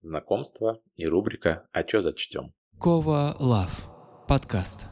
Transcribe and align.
знакомства 0.00 0.80
и 0.96 1.06
рубрика 1.06 1.68
«А 1.72 1.82
чё 1.82 2.00
зачтем?». 2.00 2.52
Кова 2.78 3.36
Лав. 3.38 3.88
Подкаст. 4.28 4.86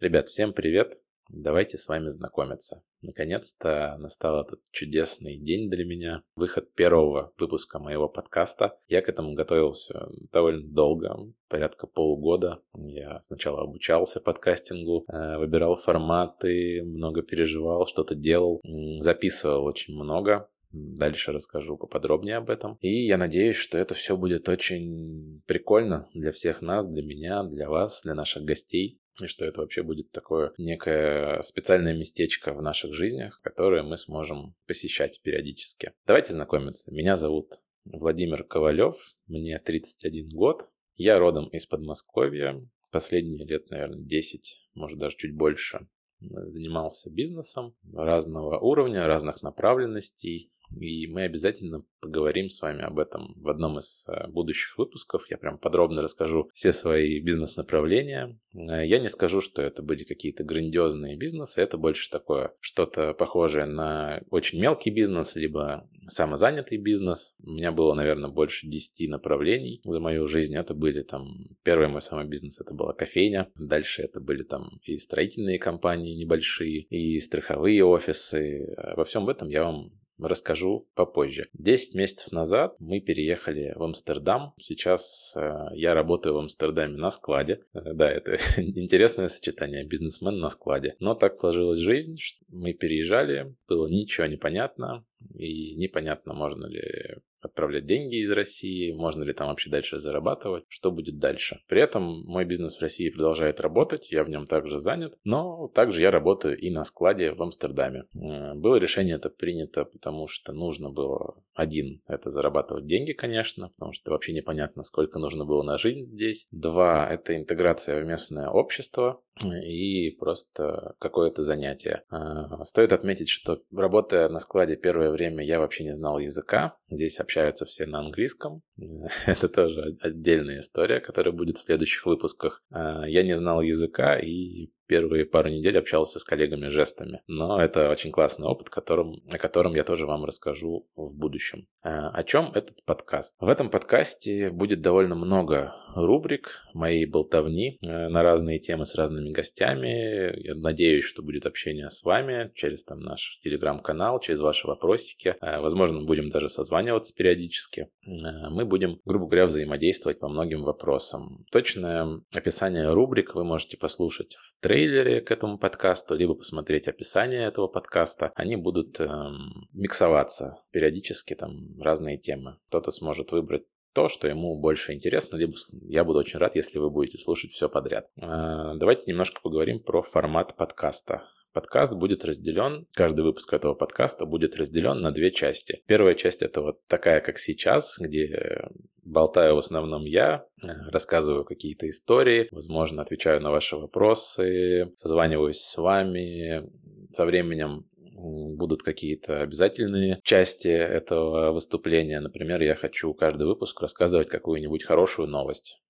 Ребят, 0.00 0.28
всем 0.28 0.52
привет! 0.52 1.05
Давайте 1.28 1.76
с 1.76 1.88
вами 1.88 2.08
знакомиться. 2.08 2.82
Наконец-то 3.02 3.96
настал 3.98 4.42
этот 4.42 4.60
чудесный 4.70 5.38
день 5.38 5.68
для 5.68 5.84
меня. 5.84 6.22
Выход 6.36 6.72
первого 6.74 7.32
выпуска 7.38 7.78
моего 7.78 8.08
подкаста. 8.08 8.78
Я 8.86 9.02
к 9.02 9.08
этому 9.08 9.34
готовился 9.34 10.08
довольно 10.32 10.66
долго, 10.66 11.32
порядка 11.48 11.86
полугода. 11.86 12.62
Я 12.74 13.20
сначала 13.22 13.62
обучался 13.62 14.20
подкастингу, 14.20 15.04
э, 15.08 15.38
выбирал 15.38 15.76
форматы, 15.76 16.82
много 16.84 17.22
переживал, 17.22 17.86
что-то 17.86 18.14
делал, 18.14 18.60
записывал 19.00 19.64
очень 19.64 19.94
много. 19.94 20.48
Дальше 20.96 21.32
расскажу 21.32 21.76
поподробнее 21.76 22.36
об 22.36 22.50
этом. 22.50 22.76
И 22.80 23.06
я 23.06 23.16
надеюсь, 23.16 23.56
что 23.56 23.78
это 23.78 23.94
все 23.94 24.16
будет 24.16 24.48
очень 24.48 25.42
прикольно 25.46 26.08
для 26.14 26.32
всех 26.32 26.62
нас, 26.62 26.86
для 26.86 27.02
меня, 27.02 27.42
для 27.44 27.68
вас, 27.68 28.02
для 28.02 28.14
наших 28.14 28.44
гостей 28.44 29.00
и 29.22 29.26
что 29.26 29.44
это 29.46 29.60
вообще 29.60 29.82
будет 29.82 30.10
такое 30.10 30.52
некое 30.58 31.40
специальное 31.42 31.96
местечко 31.96 32.52
в 32.52 32.60
наших 32.60 32.92
жизнях, 32.92 33.40
которое 33.42 33.82
мы 33.82 33.96
сможем 33.96 34.54
посещать 34.66 35.20
периодически. 35.22 35.92
Давайте 36.06 36.34
знакомиться. 36.34 36.92
Меня 36.92 37.16
зовут 37.16 37.62
Владимир 37.84 38.44
Ковалев, 38.44 38.96
мне 39.26 39.58
31 39.58 40.28
год. 40.30 40.70
Я 40.96 41.18
родом 41.18 41.48
из 41.48 41.66
Подмосковья. 41.66 42.60
Последние 42.90 43.46
лет, 43.46 43.70
наверное, 43.70 44.04
10, 44.04 44.70
может 44.74 44.98
даже 44.98 45.16
чуть 45.16 45.34
больше, 45.34 45.88
занимался 46.20 47.10
бизнесом 47.10 47.76
разного 47.92 48.58
уровня, 48.58 49.06
разных 49.06 49.42
направленностей. 49.42 50.52
И 50.74 51.06
мы 51.06 51.22
обязательно 51.22 51.84
поговорим 52.00 52.48
с 52.48 52.60
вами 52.60 52.82
об 52.82 52.98
этом 52.98 53.34
в 53.36 53.48
одном 53.48 53.78
из 53.78 54.06
э, 54.08 54.28
будущих 54.28 54.78
выпусков. 54.78 55.28
Я 55.30 55.38
прям 55.38 55.58
подробно 55.58 56.02
расскажу 56.02 56.50
все 56.52 56.72
свои 56.72 57.20
бизнес-направления. 57.20 58.38
Э, 58.54 58.86
я 58.86 58.98
не 58.98 59.08
скажу, 59.08 59.40
что 59.40 59.62
это 59.62 59.82
были 59.82 60.04
какие-то 60.04 60.44
грандиозные 60.44 61.16
бизнесы. 61.16 61.60
Это 61.60 61.78
больше 61.78 62.10
такое 62.10 62.52
что-то 62.60 63.14
похожее 63.14 63.66
на 63.66 64.22
очень 64.30 64.60
мелкий 64.60 64.90
бизнес, 64.90 65.36
либо 65.36 65.88
самозанятый 66.08 66.78
бизнес. 66.78 67.34
У 67.42 67.50
меня 67.50 67.72
было, 67.72 67.94
наверное, 67.94 68.30
больше 68.30 68.66
10 68.68 69.08
направлений 69.08 69.80
за 69.84 70.00
мою 70.00 70.26
жизнь. 70.26 70.54
Это 70.56 70.74
были 70.74 71.02
там... 71.02 71.46
Первый 71.62 71.88
мой 71.88 72.02
самый 72.02 72.26
бизнес 72.26 72.60
это 72.60 72.74
была 72.74 72.92
кофейня. 72.92 73.50
Дальше 73.58 74.02
это 74.02 74.20
были 74.20 74.42
там 74.42 74.80
и 74.84 74.96
строительные 74.96 75.58
компании 75.58 76.14
небольшие, 76.14 76.82
и 76.82 77.18
страховые 77.20 77.84
офисы. 77.84 78.74
Во 78.96 79.04
всем 79.04 79.28
этом 79.28 79.48
я 79.48 79.64
вам 79.64 79.92
расскажу 80.18 80.88
попозже. 80.94 81.48
Десять 81.52 81.94
месяцев 81.94 82.32
назад 82.32 82.76
мы 82.78 83.00
переехали 83.00 83.72
в 83.76 83.82
Амстердам. 83.82 84.54
Сейчас 84.58 85.34
э, 85.36 85.68
я 85.74 85.94
работаю 85.94 86.34
в 86.34 86.38
Амстердаме 86.38 86.96
на 86.96 87.10
складе. 87.10 87.62
Э, 87.74 87.92
да, 87.94 88.10
это 88.10 88.38
интересное 88.56 89.28
сочетание, 89.28 89.84
бизнесмен 89.84 90.38
на 90.38 90.50
складе. 90.50 90.96
Но 91.00 91.14
так 91.14 91.36
сложилась 91.36 91.78
жизнь, 91.78 92.16
что 92.18 92.44
мы 92.48 92.72
переезжали, 92.72 93.54
было 93.68 93.86
ничего 93.88 94.26
непонятно, 94.26 95.04
и 95.34 95.74
непонятно, 95.76 96.34
можно 96.34 96.66
ли 96.66 97.16
отправлять 97.46 97.86
деньги 97.86 98.22
из 98.22 98.30
России, 98.30 98.92
можно 98.92 99.22
ли 99.22 99.32
там 99.32 99.48
вообще 99.48 99.70
дальше 99.70 99.98
зарабатывать, 99.98 100.64
что 100.68 100.90
будет 100.90 101.18
дальше. 101.18 101.60
При 101.68 101.80
этом 101.80 102.22
мой 102.24 102.44
бизнес 102.44 102.76
в 102.76 102.82
России 102.82 103.10
продолжает 103.10 103.60
работать, 103.60 104.12
я 104.12 104.24
в 104.24 104.28
нем 104.28 104.44
также 104.44 104.78
занят, 104.78 105.18
но 105.24 105.68
также 105.68 106.02
я 106.02 106.10
работаю 106.10 106.58
и 106.58 106.70
на 106.70 106.84
складе 106.84 107.32
в 107.32 107.42
Амстердаме. 107.42 108.04
Было 108.12 108.76
решение 108.76 109.16
это 109.16 109.30
принято, 109.30 109.84
потому 109.84 110.26
что 110.26 110.52
нужно 110.52 110.90
было, 110.90 111.34
один, 111.54 112.02
это 112.06 112.30
зарабатывать 112.30 112.86
деньги, 112.86 113.12
конечно, 113.12 113.68
потому 113.70 113.92
что 113.92 114.10
вообще 114.10 114.32
непонятно, 114.32 114.82
сколько 114.82 115.18
нужно 115.18 115.44
было 115.44 115.62
на 115.62 115.78
жизнь 115.78 116.02
здесь. 116.02 116.48
Два, 116.50 117.08
это 117.08 117.36
интеграция 117.36 118.00
в 118.02 118.06
местное 118.06 118.48
общество, 118.48 119.22
и 119.44 120.10
просто 120.12 120.94
какое-то 120.98 121.42
занятие. 121.42 122.04
А, 122.08 122.64
стоит 122.64 122.92
отметить, 122.92 123.28
что 123.28 123.60
работая 123.70 124.28
на 124.28 124.38
складе 124.38 124.76
первое 124.76 125.10
время 125.10 125.44
я 125.44 125.60
вообще 125.60 125.84
не 125.84 125.94
знал 125.94 126.18
языка. 126.18 126.76
Здесь 126.90 127.20
общаются 127.36 127.66
все 127.66 127.86
на 127.86 127.98
английском. 127.98 128.62
Это 129.26 129.48
тоже 129.48 129.96
отдельная 130.00 130.60
история, 130.60 131.00
которая 131.00 131.32
будет 131.32 131.58
в 131.58 131.62
следующих 131.62 132.06
выпусках. 132.06 132.62
А, 132.70 133.06
я 133.06 133.22
не 133.22 133.36
знал 133.36 133.60
языка 133.60 134.18
и 134.18 134.70
первые 134.86 135.24
пару 135.26 135.48
недель 135.48 135.78
общался 135.78 136.18
с 136.18 136.24
коллегами 136.24 136.68
жестами. 136.68 137.22
Но 137.26 137.60
это 137.60 137.90
очень 137.90 138.10
классный 138.12 138.46
опыт, 138.46 138.70
которым, 138.70 139.22
о 139.32 139.38
котором 139.38 139.74
я 139.74 139.84
тоже 139.84 140.06
вам 140.06 140.24
расскажу 140.24 140.88
в 140.96 141.12
будущем. 141.14 141.66
А, 141.82 142.10
о 142.10 142.22
чем 142.22 142.50
этот 142.54 142.84
подкаст? 142.84 143.36
В 143.40 143.48
этом 143.48 143.70
подкасте 143.70 144.50
будет 144.50 144.80
довольно 144.80 145.14
много 145.14 145.74
рубрик 145.94 146.62
моей 146.74 147.06
болтовни 147.06 147.78
э, 147.80 148.08
на 148.08 148.22
разные 148.22 148.58
темы 148.58 148.84
с 148.84 148.94
разными 148.94 149.30
гостями. 149.30 150.38
Я 150.42 150.54
надеюсь, 150.54 151.04
что 151.04 151.22
будет 151.22 151.46
общение 151.46 151.90
с 151.90 152.02
вами 152.02 152.52
через 152.54 152.84
там 152.84 153.00
наш 153.00 153.38
телеграм-канал, 153.40 154.20
через 154.20 154.40
ваши 154.40 154.66
вопросики. 154.66 155.36
Э, 155.40 155.60
возможно, 155.60 156.02
будем 156.02 156.28
даже 156.28 156.48
созваниваться 156.48 157.14
периодически. 157.14 157.88
Э, 158.06 158.48
мы 158.50 158.64
будем, 158.64 159.00
грубо 159.04 159.26
говоря, 159.26 159.46
взаимодействовать 159.46 160.18
по 160.18 160.28
многим 160.28 160.62
вопросам. 160.62 161.44
Точное 161.50 162.20
описание 162.34 162.92
рубрик 162.92 163.34
вы 163.34 163.44
можете 163.44 163.76
послушать 163.76 164.34
в 164.34 164.60
трейдере 164.60 164.75
трейлере 164.76 165.22
к 165.22 165.30
этому 165.30 165.56
подкасту, 165.56 166.14
либо 166.14 166.34
посмотреть 166.34 166.86
описание 166.86 167.46
этого 167.46 167.66
подкаста. 167.66 168.30
Они 168.34 168.56
будут 168.56 169.00
эм, 169.00 169.68
миксоваться 169.72 170.58
периодически, 170.70 171.32
там 171.32 171.80
разные 171.80 172.18
темы. 172.18 172.58
Кто-то 172.68 172.90
сможет 172.90 173.32
выбрать 173.32 173.62
то, 173.94 174.10
что 174.10 174.28
ему 174.28 174.60
больше 174.60 174.92
интересно, 174.92 175.38
либо 175.38 175.54
я 175.88 176.04
буду 176.04 176.18
очень 176.18 176.38
рад, 176.38 176.56
если 176.56 176.78
вы 176.78 176.90
будете 176.90 177.16
слушать 177.16 177.52
все 177.52 177.70
подряд. 177.70 178.10
Э, 178.18 178.74
давайте 178.74 179.10
немножко 179.10 179.40
поговорим 179.40 179.80
про 179.80 180.02
формат 180.02 180.54
подкаста. 180.56 181.22
Подкаст 181.56 181.94
будет 181.94 182.22
разделен, 182.26 182.86
каждый 182.92 183.22
выпуск 183.22 183.50
этого 183.54 183.72
подкаста 183.72 184.26
будет 184.26 184.56
разделен 184.56 185.00
на 185.00 185.10
две 185.10 185.30
части. 185.30 185.82
Первая 185.86 186.14
часть 186.14 186.42
это 186.42 186.60
вот 186.60 186.86
такая, 186.86 187.22
как 187.22 187.38
сейчас, 187.38 187.96
где 187.98 188.68
болтаю 189.02 189.54
в 189.54 189.60
основном 189.60 190.04
я, 190.04 190.44
э, 190.62 190.68
рассказываю 190.92 191.46
какие-то 191.46 191.88
истории, 191.88 192.48
возможно, 192.50 193.00
отвечаю 193.00 193.40
на 193.40 193.50
ваши 193.52 193.74
вопросы, 193.78 194.92
созваниваюсь 194.96 195.60
с 195.60 195.78
вами. 195.78 196.68
Со 197.12 197.24
временем 197.24 197.86
будут 198.12 198.82
какие-то 198.82 199.40
обязательные 199.40 200.20
части 200.24 200.68
этого 200.68 201.52
выступления. 201.52 202.20
Например, 202.20 202.60
я 202.60 202.74
хочу 202.74 203.14
каждый 203.14 203.46
выпуск 203.46 203.80
рассказывать 203.80 204.28
какую-нибудь 204.28 204.84
хорошую 204.84 205.28
новость 205.28 205.80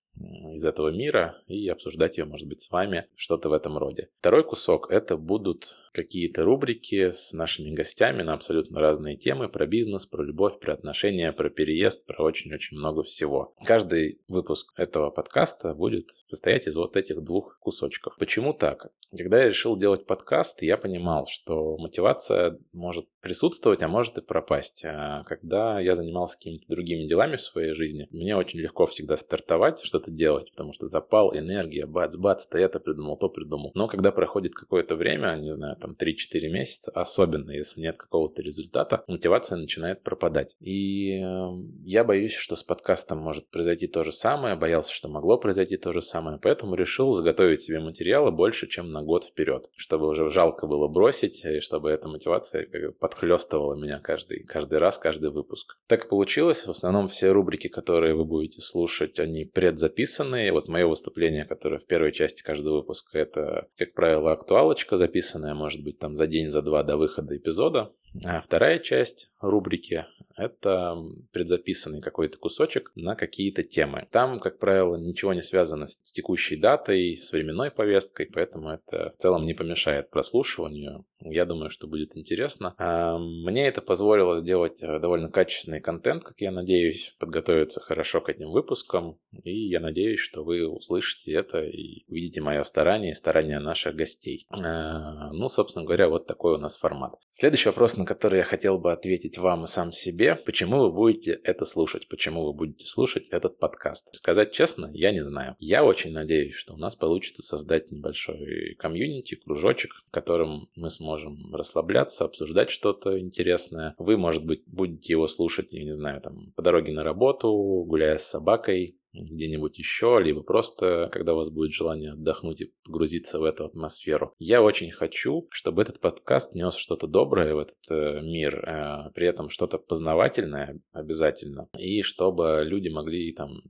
из 0.53 0.65
этого 0.65 0.89
мира 0.89 1.41
и 1.47 1.67
обсуждать 1.67 2.17
ее, 2.17 2.25
может 2.25 2.47
быть, 2.47 2.61
с 2.61 2.71
вами, 2.71 3.07
что-то 3.15 3.49
в 3.49 3.53
этом 3.53 3.77
роде. 3.77 4.09
Второй 4.19 4.43
кусок— 4.43 4.87
это 4.89 5.17
будут 5.17 5.75
какие-то 5.91 6.43
рубрики 6.43 7.09
с 7.09 7.33
нашими 7.33 7.73
гостями 7.73 8.21
на 8.21 8.33
абсолютно 8.33 8.79
разные 8.79 9.17
темы 9.17 9.49
про 9.49 9.65
бизнес, 9.65 10.05
про 10.05 10.23
любовь, 10.23 10.59
про 10.59 10.73
отношения, 10.73 11.31
про 11.31 11.49
переезд, 11.49 12.05
про 12.05 12.23
очень-очень 12.23 12.77
много 12.77 13.03
всего. 13.03 13.55
Каждый 13.63 14.21
выпуск 14.27 14.73
этого 14.77 15.09
подкаста 15.09 15.73
будет 15.73 16.09
состоять 16.25 16.67
из 16.67 16.75
вот 16.75 16.95
этих 16.97 17.23
двух 17.23 17.57
кусочков. 17.59 18.15
Почему 18.19 18.53
так? 18.53 18.91
Когда 19.15 19.39
я 19.39 19.47
решил 19.47 19.77
делать 19.77 20.05
подкаст, 20.05 20.61
я 20.61 20.77
понимал, 20.77 21.25
что 21.27 21.77
мотивация 21.77 22.59
может 22.73 23.07
присутствовать, 23.21 23.81
а 23.81 23.87
может 23.87 24.17
и 24.17 24.21
пропасть. 24.21 24.83
А 24.85 25.23
когда 25.23 25.79
я 25.79 25.95
занимался 25.95 26.37
какими-то 26.37 26.65
другими 26.67 27.07
делами 27.07 27.37
в 27.37 27.41
своей 27.41 27.73
жизни, 27.73 28.07
мне 28.11 28.35
очень 28.35 28.59
легко 28.59 28.85
всегда 28.85 29.15
стартовать, 29.17 29.81
что-то 29.81 30.06
что-то 30.07 30.11
делать, 30.11 30.51
потому 30.51 30.73
что 30.73 30.87
запал, 30.87 31.35
энергия, 31.35 31.85
бац-бац, 31.85 32.45
ты 32.45 32.59
это 32.59 32.79
придумал, 32.79 33.17
то 33.17 33.29
придумал. 33.29 33.71
Но 33.75 33.87
когда 33.87 34.11
проходит 34.11 34.55
какое-то 34.55 34.95
время, 34.95 35.35
не 35.35 35.53
знаю, 35.53 35.75
там 35.77 35.91
3-4 35.91 36.49
месяца, 36.49 36.91
особенно 36.91 37.51
если 37.51 37.81
нет 37.81 37.97
какого-то 37.97 38.41
результата, 38.41 39.03
мотивация 39.07 39.57
начинает 39.57 40.03
пропадать. 40.03 40.55
И 40.59 41.19
э, 41.21 41.49
я 41.85 42.03
боюсь, 42.03 42.33
что 42.33 42.55
с 42.55 42.63
подкастом 42.63 43.19
может 43.19 43.49
произойти 43.49 43.87
то 43.87 44.03
же 44.03 44.11
самое, 44.11 44.55
боялся, 44.55 44.93
что 44.93 45.09
могло 45.09 45.37
произойти 45.37 45.77
то 45.77 45.91
же 45.91 46.01
самое, 46.01 46.39
поэтому 46.41 46.75
решил 46.75 47.11
заготовить 47.11 47.61
себе 47.61 47.79
материала 47.79 48.31
больше, 48.31 48.67
чем 48.67 48.91
на 48.91 49.01
год 49.01 49.25
вперед, 49.25 49.69
чтобы 49.75 50.07
уже 50.07 50.29
жалко 50.29 50.67
было 50.67 50.87
бросить, 50.87 51.45
и 51.45 51.59
чтобы 51.59 51.89
эта 51.89 52.07
мотивация 52.07 52.67
подхлестывала 52.99 53.75
меня 53.75 53.99
каждый, 53.99 54.43
каждый 54.43 54.79
раз, 54.79 54.97
каждый 54.97 55.31
выпуск. 55.31 55.77
Так 55.87 56.09
получилось, 56.09 56.65
в 56.65 56.69
основном 56.69 57.07
все 57.07 57.31
рубрики, 57.31 57.67
которые 57.67 58.15
вы 58.15 58.25
будете 58.25 58.61
слушать, 58.61 59.19
они 59.19 59.45
предзаписаны 59.45 59.96
записанные. 59.97 60.51
Вот 60.51 60.67
мое 60.67 60.85
выступление, 60.85 61.45
которое 61.45 61.79
в 61.79 61.85
первой 61.85 62.11
части 62.11 62.43
каждого 62.43 62.77
выпуска, 62.77 63.17
это, 63.17 63.67
как 63.77 63.93
правило, 63.93 64.31
актуалочка 64.31 64.97
записанная, 64.97 65.55
может 65.55 65.83
быть, 65.83 65.97
там 65.97 66.15
за 66.15 66.27
день, 66.27 66.49
за 66.49 66.61
два 66.61 66.83
до 66.83 66.97
выхода 66.97 67.35
эпизода. 67.35 67.91
А 68.23 68.41
вторая 68.41 68.79
часть 68.79 69.31
рубрики 69.41 70.05
это 70.37 70.95
предзаписанный 71.31 72.01
какой-то 72.01 72.37
кусочек 72.37 72.91
на 72.95 73.15
какие-то 73.15 73.63
темы. 73.63 74.07
Там, 74.11 74.39
как 74.39 74.59
правило, 74.59 74.95
ничего 74.95 75.33
не 75.33 75.41
связано 75.41 75.87
с 75.87 76.11
текущей 76.11 76.55
датой, 76.55 77.17
с 77.17 77.31
временной 77.31 77.71
повесткой, 77.71 78.27
поэтому 78.27 78.69
это 78.69 79.11
в 79.11 79.17
целом 79.17 79.45
не 79.45 79.53
помешает 79.53 80.09
прослушиванию. 80.09 81.05
Я 81.19 81.45
думаю, 81.45 81.69
что 81.69 81.87
будет 81.87 82.15
интересно. 82.15 82.75
А, 82.77 83.17
мне 83.17 83.67
это 83.67 83.81
позволило 83.81 84.37
сделать 84.37 84.83
э, 84.83 84.99
довольно 84.99 85.29
качественный 85.29 85.81
контент, 85.81 86.23
как 86.23 86.39
я 86.39 86.51
надеюсь, 86.51 87.15
подготовиться 87.19 87.81
хорошо 87.81 88.21
к 88.21 88.29
этим 88.29 88.51
выпускам. 88.51 89.17
И 89.43 89.67
я 89.67 89.79
надеюсь, 89.79 90.19
что 90.19 90.43
вы 90.43 90.67
услышите 90.67 91.31
это 91.33 91.63
и 91.63 92.05
увидите 92.07 92.41
мое 92.41 92.61
старание 92.63 93.11
и 93.11 93.15
старание 93.15 93.59
наших 93.59 93.95
гостей. 93.95 94.45
А, 94.49 95.31
ну, 95.31 95.49
собственно 95.49 95.85
говоря, 95.85 96.07
вот 96.07 96.27
такой 96.27 96.53
у 96.53 96.57
нас 96.57 96.77
формат. 96.77 97.15
Следующий 97.29 97.69
вопрос, 97.69 97.97
на 97.97 98.05
который 98.05 98.39
я 98.39 98.43
хотел 98.43 98.77
бы 98.77 98.91
ответить 98.91 99.37
вам 99.37 99.63
и 99.63 99.67
сам 99.67 99.91
себе. 99.91 100.26
Почему 100.35 100.79
вы 100.79 100.91
будете 100.91 101.39
это 101.43 101.65
слушать? 101.65 102.07
Почему 102.07 102.45
вы 102.45 102.53
будете 102.53 102.85
слушать 102.85 103.29
этот 103.29 103.59
подкаст? 103.59 104.15
Сказать 104.15 104.51
честно, 104.51 104.89
я 104.93 105.11
не 105.11 105.23
знаю. 105.23 105.55
Я 105.59 105.83
очень 105.83 106.11
надеюсь, 106.11 106.55
что 106.55 106.73
у 106.73 106.77
нас 106.77 106.95
получится 106.95 107.43
создать 107.43 107.91
небольшой 107.91 108.75
комьюнити, 108.79 109.35
кружочек, 109.35 110.03
в 110.07 110.11
котором 110.11 110.69
мы 110.75 110.89
сможем 110.89 111.17
можем 111.17 111.55
расслабляться, 111.55 112.25
обсуждать 112.25 112.69
что-то 112.69 113.19
интересное. 113.19 113.95
Вы, 113.97 114.17
может 114.17 114.45
быть, 114.45 114.63
будете 114.65 115.13
его 115.13 115.27
слушать, 115.27 115.73
я 115.73 115.83
не 115.83 115.91
знаю, 115.91 116.21
там, 116.21 116.51
по 116.55 116.61
дороге 116.61 116.93
на 116.93 117.03
работу, 117.03 117.51
гуляя 117.87 118.17
с 118.17 118.27
собакой, 118.27 118.96
где-нибудь 119.13 119.77
еще, 119.77 120.19
либо 120.21 120.41
просто, 120.41 121.09
когда 121.11 121.33
у 121.33 121.37
вас 121.37 121.49
будет 121.49 121.71
желание 121.71 122.13
отдохнуть 122.13 122.61
и 122.61 122.73
погрузиться 122.83 123.39
в 123.39 123.43
эту 123.43 123.65
атмосферу. 123.65 124.33
Я 124.39 124.61
очень 124.61 124.91
хочу, 124.91 125.47
чтобы 125.51 125.81
этот 125.81 125.99
подкаст 125.99 126.55
нес 126.55 126.75
что-то 126.75 127.07
доброе 127.07 127.55
в 127.55 127.59
этот 127.59 127.77
э, 127.89 128.21
мир, 128.21 128.63
э, 128.67 129.11
при 129.13 129.27
этом 129.27 129.49
что-то 129.49 129.77
познавательное 129.77 130.79
обязательно, 130.91 131.69
и 131.77 132.01
чтобы 132.01 132.63
люди 132.65 132.89
могли 132.89 133.33
там 133.33 133.61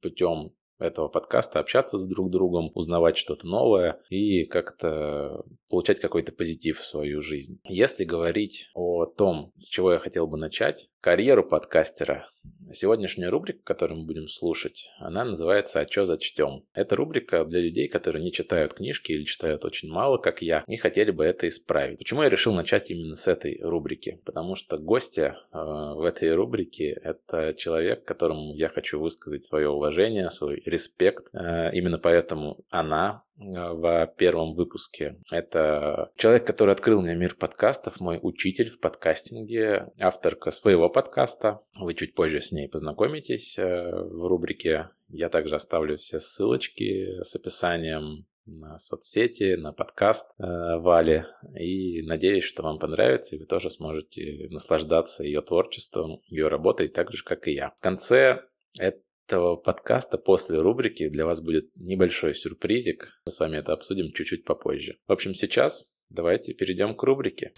путем 0.00 0.54
этого 0.78 1.08
подкаста, 1.08 1.60
общаться 1.60 1.98
с 1.98 2.06
друг 2.06 2.30
другом, 2.30 2.70
узнавать 2.74 3.16
что-то 3.16 3.46
новое 3.46 4.00
и 4.10 4.44
как-то 4.44 5.44
получать 5.70 6.00
какой-то 6.00 6.32
позитив 6.32 6.78
в 6.78 6.84
свою 6.84 7.22
жизнь. 7.22 7.60
Если 7.64 8.04
говорить 8.04 8.70
о 8.74 9.06
том, 9.06 9.52
с 9.56 9.68
чего 9.68 9.92
я 9.92 9.98
хотел 9.98 10.26
бы 10.26 10.36
начать, 10.36 10.90
карьеру 11.06 11.44
подкастера, 11.44 12.26
сегодняшняя 12.72 13.28
рубрика, 13.28 13.60
которую 13.62 14.00
мы 14.00 14.06
будем 14.06 14.26
слушать, 14.26 14.90
она 14.98 15.24
называется 15.24 15.78
«А 15.78 15.84
чё 15.84 16.04
зачтем?». 16.04 16.64
Это 16.74 16.96
рубрика 16.96 17.44
для 17.44 17.60
людей, 17.60 17.86
которые 17.86 18.24
не 18.24 18.32
читают 18.32 18.74
книжки 18.74 19.12
или 19.12 19.22
читают 19.22 19.64
очень 19.64 19.88
мало, 19.88 20.18
как 20.18 20.42
я, 20.42 20.64
и 20.66 20.76
хотели 20.76 21.12
бы 21.12 21.24
это 21.24 21.46
исправить. 21.46 21.98
Почему 21.98 22.24
я 22.24 22.28
решил 22.28 22.54
начать 22.54 22.90
именно 22.90 23.14
с 23.14 23.28
этой 23.28 23.60
рубрики? 23.62 24.20
Потому 24.24 24.56
что 24.56 24.78
гостья 24.78 25.38
э, 25.52 25.58
в 25.58 26.02
этой 26.02 26.34
рубрике– 26.34 26.96
это 27.04 27.54
человек, 27.54 28.04
которому 28.04 28.52
я 28.56 28.68
хочу 28.68 28.98
высказать 28.98 29.44
свое 29.44 29.68
уважение, 29.68 30.28
свой 30.30 30.60
респект. 30.66 31.28
Э, 31.32 31.70
именно 31.72 32.00
поэтому 32.00 32.64
она 32.68 33.22
в 33.38 34.14
первом 34.16 34.54
выпуске. 34.54 35.16
Это 35.30 36.10
человек, 36.16 36.46
который 36.46 36.72
открыл 36.72 37.02
мне 37.02 37.14
мир 37.14 37.34
подкастов, 37.34 38.00
мой 38.00 38.18
учитель 38.22 38.70
в 38.70 38.80
подкастинге, 38.80 39.92
авторка 39.98 40.50
своего 40.50 40.88
подкаста. 40.88 41.60
Вы 41.78 41.94
чуть 41.94 42.14
позже 42.14 42.40
с 42.40 42.52
ней 42.52 42.68
познакомитесь 42.68 43.58
э, 43.58 43.64
в 43.64 44.26
рубрике. 44.26 44.90
Я 45.08 45.28
также 45.28 45.54
оставлю 45.56 45.96
все 45.96 46.18
ссылочки 46.18 47.22
с 47.22 47.34
описанием 47.36 48.26
на 48.46 48.78
соцсети, 48.78 49.56
на 49.56 49.72
подкаст 49.72 50.30
э, 50.38 50.44
Вали. 50.78 51.24
И 51.58 52.02
надеюсь, 52.02 52.44
что 52.44 52.62
вам 52.62 52.78
понравится, 52.78 53.36
и 53.36 53.38
вы 53.38 53.46
тоже 53.46 53.70
сможете 53.70 54.48
наслаждаться 54.50 55.24
ее 55.24 55.42
творчеством, 55.42 56.20
ее 56.28 56.48
работой, 56.48 56.88
так 56.88 57.12
же, 57.12 57.24
как 57.24 57.48
и 57.48 57.52
я. 57.52 57.70
В 57.78 57.82
конце 57.82 58.42
это 58.78 59.00
этого 59.26 59.56
подкаста 59.56 60.18
после 60.18 60.60
рубрики 60.60 61.08
для 61.08 61.26
вас 61.26 61.40
будет 61.40 61.76
небольшой 61.76 62.34
сюрпризик. 62.34 63.20
Мы 63.26 63.32
с 63.32 63.40
вами 63.40 63.56
это 63.56 63.72
обсудим 63.72 64.12
чуть-чуть 64.12 64.44
попозже. 64.44 64.98
В 65.08 65.12
общем, 65.12 65.34
сейчас 65.34 65.84
давайте 66.10 66.54
перейдем 66.54 66.94
к 66.94 67.02
рубрике. 67.02 67.52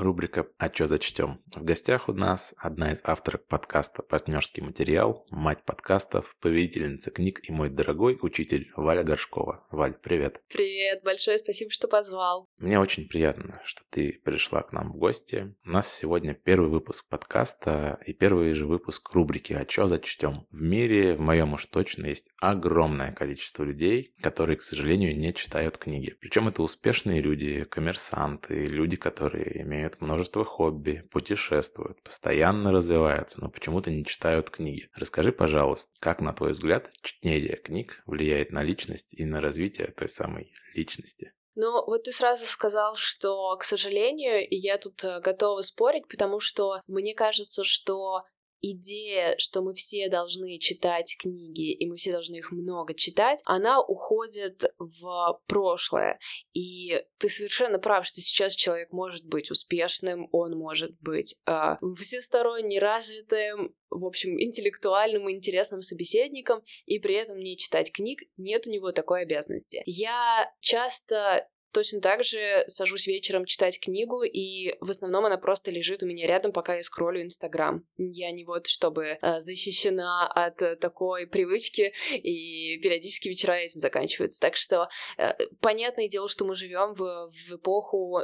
Рубрика 0.00 0.46
«А 0.56 0.70
чё 0.70 0.86
зачтем?». 0.86 1.42
В 1.54 1.62
гостях 1.62 2.08
у 2.08 2.14
нас 2.14 2.54
одна 2.56 2.90
из 2.90 3.02
авторок 3.04 3.46
подкаста 3.46 4.02
«Партнерский 4.02 4.62
материал», 4.62 5.26
мать 5.30 5.62
подкастов, 5.62 6.36
повелительница 6.40 7.10
книг 7.10 7.40
и 7.42 7.52
мой 7.52 7.68
дорогой 7.68 8.18
учитель 8.22 8.72
Валя 8.76 9.02
Горшкова. 9.02 9.66
Валь, 9.70 9.92
привет. 9.92 10.40
Привет, 10.48 11.02
большое 11.04 11.36
спасибо, 11.36 11.70
что 11.70 11.86
позвал. 11.86 12.48
Мне 12.56 12.80
очень 12.80 13.08
приятно, 13.08 13.60
что 13.62 13.82
ты 13.90 14.18
пришла 14.24 14.62
к 14.62 14.72
нам 14.72 14.90
в 14.92 14.96
гости. 14.96 15.54
У 15.66 15.68
нас 15.68 15.92
сегодня 15.92 16.32
первый 16.32 16.70
выпуск 16.70 17.06
подкаста 17.06 17.98
и 18.06 18.14
первый 18.14 18.54
же 18.54 18.64
выпуск 18.64 19.12
рубрики 19.12 19.52
«А 19.52 19.66
чё 19.66 19.86
зачтем?». 19.86 20.46
В 20.50 20.62
мире, 20.62 21.14
в 21.14 21.20
моем 21.20 21.52
уж 21.52 21.66
точно, 21.66 22.06
есть 22.06 22.30
огромное 22.40 23.12
количество 23.12 23.64
людей, 23.64 24.14
которые, 24.22 24.56
к 24.56 24.62
сожалению, 24.62 25.14
не 25.14 25.34
читают 25.34 25.76
книги. 25.76 26.16
Причем 26.18 26.48
это 26.48 26.62
успешные 26.62 27.20
люди, 27.20 27.64
коммерсанты, 27.64 28.64
люди, 28.64 28.96
которые 28.96 29.60
имеют 29.60 29.89
имеют 29.90 30.00
множество 30.00 30.44
хобби, 30.44 31.08
путешествуют, 31.10 32.02
постоянно 32.02 32.72
развиваются, 32.72 33.40
но 33.40 33.50
почему-то 33.50 33.90
не 33.90 34.04
читают 34.04 34.50
книги. 34.50 34.88
Расскажи, 34.94 35.32
пожалуйста, 35.32 35.90
как, 36.00 36.20
на 36.20 36.32
твой 36.32 36.52
взгляд, 36.52 36.90
чтение 37.02 37.56
книг 37.56 38.02
влияет 38.06 38.52
на 38.52 38.62
личность 38.62 39.14
и 39.14 39.24
на 39.24 39.40
развитие 39.40 39.88
той 39.88 40.08
самой 40.08 40.52
личности? 40.74 41.32
Ну, 41.56 41.84
вот 41.84 42.04
ты 42.04 42.12
сразу 42.12 42.46
сказал, 42.46 42.94
что, 42.94 43.56
к 43.56 43.64
сожалению, 43.64 44.46
я 44.50 44.78
тут 44.78 45.02
э, 45.04 45.20
готова 45.20 45.62
спорить, 45.62 46.06
потому 46.08 46.38
что 46.38 46.80
мне 46.86 47.12
кажется, 47.12 47.64
что 47.64 48.22
идея, 48.60 49.34
что 49.38 49.62
мы 49.62 49.74
все 49.74 50.08
должны 50.08 50.58
читать 50.58 51.16
книги, 51.18 51.72
и 51.72 51.86
мы 51.86 51.96
все 51.96 52.12
должны 52.12 52.36
их 52.36 52.52
много 52.52 52.94
читать, 52.94 53.40
она 53.44 53.80
уходит 53.80 54.64
в 54.78 55.40
прошлое. 55.46 56.18
И 56.52 57.02
ты 57.18 57.28
совершенно 57.28 57.78
прав, 57.78 58.06
что 58.06 58.20
сейчас 58.20 58.54
человек 58.54 58.92
может 58.92 59.26
быть 59.26 59.50
успешным, 59.50 60.28
он 60.32 60.56
может 60.56 60.98
быть 61.00 61.36
э, 61.46 61.76
всесторонне 61.98 62.78
развитым, 62.78 63.74
в 63.90 64.06
общем, 64.06 64.40
интеллектуальным 64.40 65.28
и 65.28 65.34
интересным 65.34 65.82
собеседником, 65.82 66.62
и 66.86 66.98
при 66.98 67.14
этом 67.14 67.38
не 67.38 67.56
читать 67.56 67.92
книг, 67.92 68.20
нет 68.36 68.66
у 68.66 68.70
него 68.70 68.92
такой 68.92 69.22
обязанности. 69.22 69.82
Я 69.86 70.50
часто 70.60 71.48
Точно 71.72 72.00
так 72.00 72.24
же 72.24 72.64
сажусь 72.66 73.06
вечером 73.06 73.44
читать 73.44 73.78
книгу, 73.80 74.22
и 74.22 74.76
в 74.80 74.90
основном 74.90 75.26
она 75.26 75.36
просто 75.36 75.70
лежит 75.70 76.02
у 76.02 76.06
меня 76.06 76.26
рядом, 76.26 76.52
пока 76.52 76.74
я 76.74 76.82
скроллю 76.82 77.22
Инстаграм. 77.22 77.84
Я 77.96 78.32
не 78.32 78.44
вот 78.44 78.66
чтобы 78.66 79.18
э, 79.20 79.40
защищена 79.40 80.26
от 80.26 80.60
э, 80.62 80.76
такой 80.76 81.26
привычки, 81.26 81.92
и 82.12 82.78
периодически 82.82 83.28
вечера 83.28 83.52
этим 83.52 83.78
заканчиваются. 83.78 84.40
Так 84.40 84.56
что 84.56 84.88
э, 85.16 85.32
понятное 85.60 86.08
дело, 86.08 86.28
что 86.28 86.44
мы 86.44 86.54
живем 86.54 86.92
в, 86.92 87.30
в 87.30 87.56
эпоху, 87.56 88.20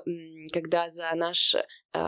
когда 0.53 0.91
за 0.91 1.13
наш 1.15 1.55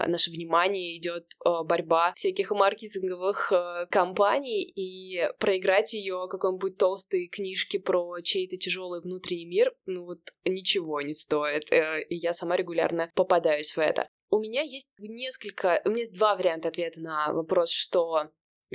наше 0.07 0.31
внимание 0.31 0.97
идет 0.97 1.27
э, 1.45 1.51
борьба 1.65 2.13
всяких 2.15 2.51
маркетинговых 2.51 3.53
э, 3.53 3.87
компаний, 3.91 4.63
и 4.63 5.29
проиграть 5.39 5.93
ее 5.93 6.27
какой-нибудь 6.31 6.77
толстой 6.77 7.29
книжке 7.29 7.79
про 7.79 8.21
чей-то 8.21 8.57
тяжелый 8.57 9.01
внутренний 9.01 9.47
мир, 9.47 9.75
ну 9.87 10.05
вот 10.05 10.21
ничего 10.45 11.01
не 11.01 11.15
стоит. 11.15 11.65
И 11.73 12.15
я 12.15 12.33
сама 12.33 12.57
регулярно 12.57 13.11
попадаюсь 13.15 13.77
в 13.77 13.79
это. 13.79 14.09
У 14.31 14.41
меня 14.41 14.63
есть 14.63 14.91
несколько, 14.99 15.81
у 15.85 15.89
меня 15.89 16.01
есть 16.01 16.15
два 16.15 16.37
варианта 16.37 16.69
ответа 16.69 17.01
на 17.01 17.33
вопрос, 17.33 17.71
что 17.71 18.31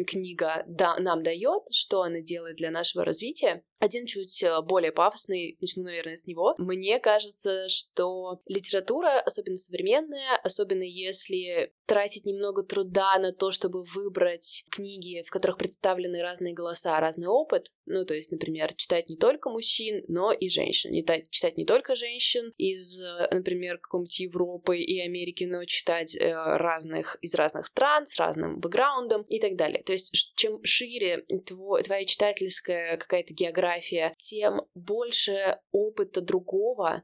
книга 0.08 0.64
да, 0.68 0.98
нам 1.00 1.24
дает, 1.24 1.64
что 1.72 2.02
она 2.02 2.22
делает 2.22 2.58
для 2.58 2.72
нашего 2.72 3.06
развития. 3.06 3.64
Один 3.80 4.06
чуть 4.06 4.42
э, 4.42 4.62
более 4.62 4.94
пафосный, 4.94 5.58
начну, 5.60 5.84
наверное, 5.84 6.16
с 6.16 6.26
него. 6.26 6.56
Мне 6.58 7.00
кажется, 7.00 7.68
что 7.68 8.42
литература, 8.48 9.20
особенно 9.20 9.58
современная, 9.58 10.38
особенно 10.42 10.84
если 10.84 11.74
тратить 11.86 12.26
немного 12.26 12.64
труда 12.64 13.18
на 13.20 13.34
то, 13.34 13.52
чтобы 13.52 13.84
выбрать 13.84 14.64
книги, 14.72 15.24
в 15.28 15.30
которых 15.30 15.58
представлены 15.58 16.22
разные 16.22 16.54
голоса, 16.54 16.98
разный 17.00 17.28
опыт, 17.28 17.74
ну, 17.86 18.06
то 18.06 18.14
есть, 18.14 18.32
например, 18.32 18.74
читать 18.76 19.10
не 19.10 19.18
только 19.18 19.50
мужчин, 19.50 20.04
но 20.08 20.32
и 20.32 20.48
женщин. 20.48 20.92
Не 20.92 21.06
читать 21.30 21.58
не 21.58 21.66
только 21.66 21.96
женщин 21.96 22.54
из, 22.58 23.02
э, 23.02 23.28
например, 23.32 23.80
какой-нибудь 23.80 24.20
Европы 24.22 24.78
и 24.78 25.02
Америки, 25.02 25.44
но 25.44 25.66
читать 25.66 26.16
э, 26.16 26.34
разных, 26.34 27.18
из 27.22 27.36
разных 27.36 27.68
стран, 27.68 28.06
с 28.06 28.16
разным 28.16 28.60
бэкграундом 28.60 29.24
и 29.24 29.40
так 29.40 29.58
далее. 29.58 29.83
То 29.86 29.92
есть, 29.92 30.34
чем 30.36 30.64
шире 30.64 31.26
тво, 31.46 31.82
твоя 31.82 32.06
читательская 32.06 32.98
какая-то 32.98 33.34
география, 33.34 34.16
тем 34.18 34.62
больше 34.74 35.60
опыта 35.72 36.22
другого 36.22 37.04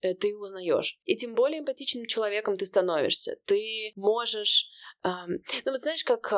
э, 0.00 0.14
ты 0.14 0.36
узнаешь. 0.36 0.98
И 1.04 1.16
тем 1.16 1.34
более 1.34 1.60
эмпатичным 1.60 2.06
человеком 2.06 2.56
ты 2.56 2.66
становишься. 2.66 3.36
Ты 3.46 3.92
можешь 3.96 4.70
ну 5.04 5.72
вот 5.72 5.80
знаешь, 5.80 6.04
как 6.04 6.32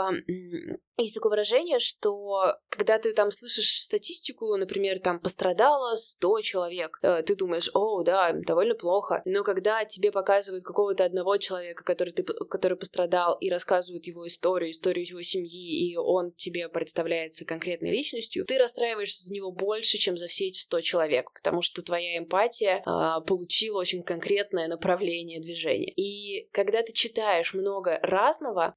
есть 1.03 1.15
такое 1.15 1.31
выражение, 1.31 1.79
что 1.79 2.57
когда 2.69 2.99
ты 2.99 3.13
там 3.13 3.31
слышишь 3.31 3.81
статистику, 3.81 4.55
например, 4.57 5.01
там 5.01 5.21
пострадало 5.21 5.97
100 5.97 6.41
человек, 6.43 6.99
э, 7.03 7.23
ты 7.23 7.37
думаешь, 7.37 7.71
о, 7.75 8.03
да, 8.03 8.33
довольно 8.33 8.75
плохо. 8.75 9.23
Но 9.25 9.45
когда 9.45 9.85
тебе 9.85 10.13
показывают 10.13 10.65
какого-то 10.65 11.05
одного 11.05 11.37
человека, 11.37 11.85
который, 11.85 12.13
ты, 12.13 12.23
который 12.23 12.77
пострадал, 12.77 13.37
и 13.41 13.51
рассказывают 13.51 14.07
его 14.07 14.27
историю, 14.27 14.71
историю 14.71 15.07
его 15.07 15.23
семьи, 15.23 15.91
и 15.91 15.97
он 15.97 16.33
тебе 16.33 16.69
представляется 16.69 17.45
конкретной 17.45 17.91
личностью, 17.91 18.45
ты 18.45 18.59
расстраиваешься 18.59 19.25
за 19.25 19.33
него 19.33 19.51
больше, 19.51 19.99
чем 19.99 20.17
за 20.17 20.29
все 20.29 20.49
эти 20.49 20.59
100 20.59 20.81
человек, 20.83 21.31
потому 21.33 21.63
что 21.63 21.83
твоя 21.83 22.19
эмпатия 22.19 22.83
а, 22.87 23.21
получила 23.21 23.81
очень 23.81 24.03
конкретное 24.03 24.69
направление 24.69 25.41
движения. 25.41 25.93
И 25.93 26.49
когда 26.53 26.83
ты 26.83 26.93
читаешь 26.93 27.55
много 27.55 27.99
разного, 28.03 28.35
разного, 28.35 28.75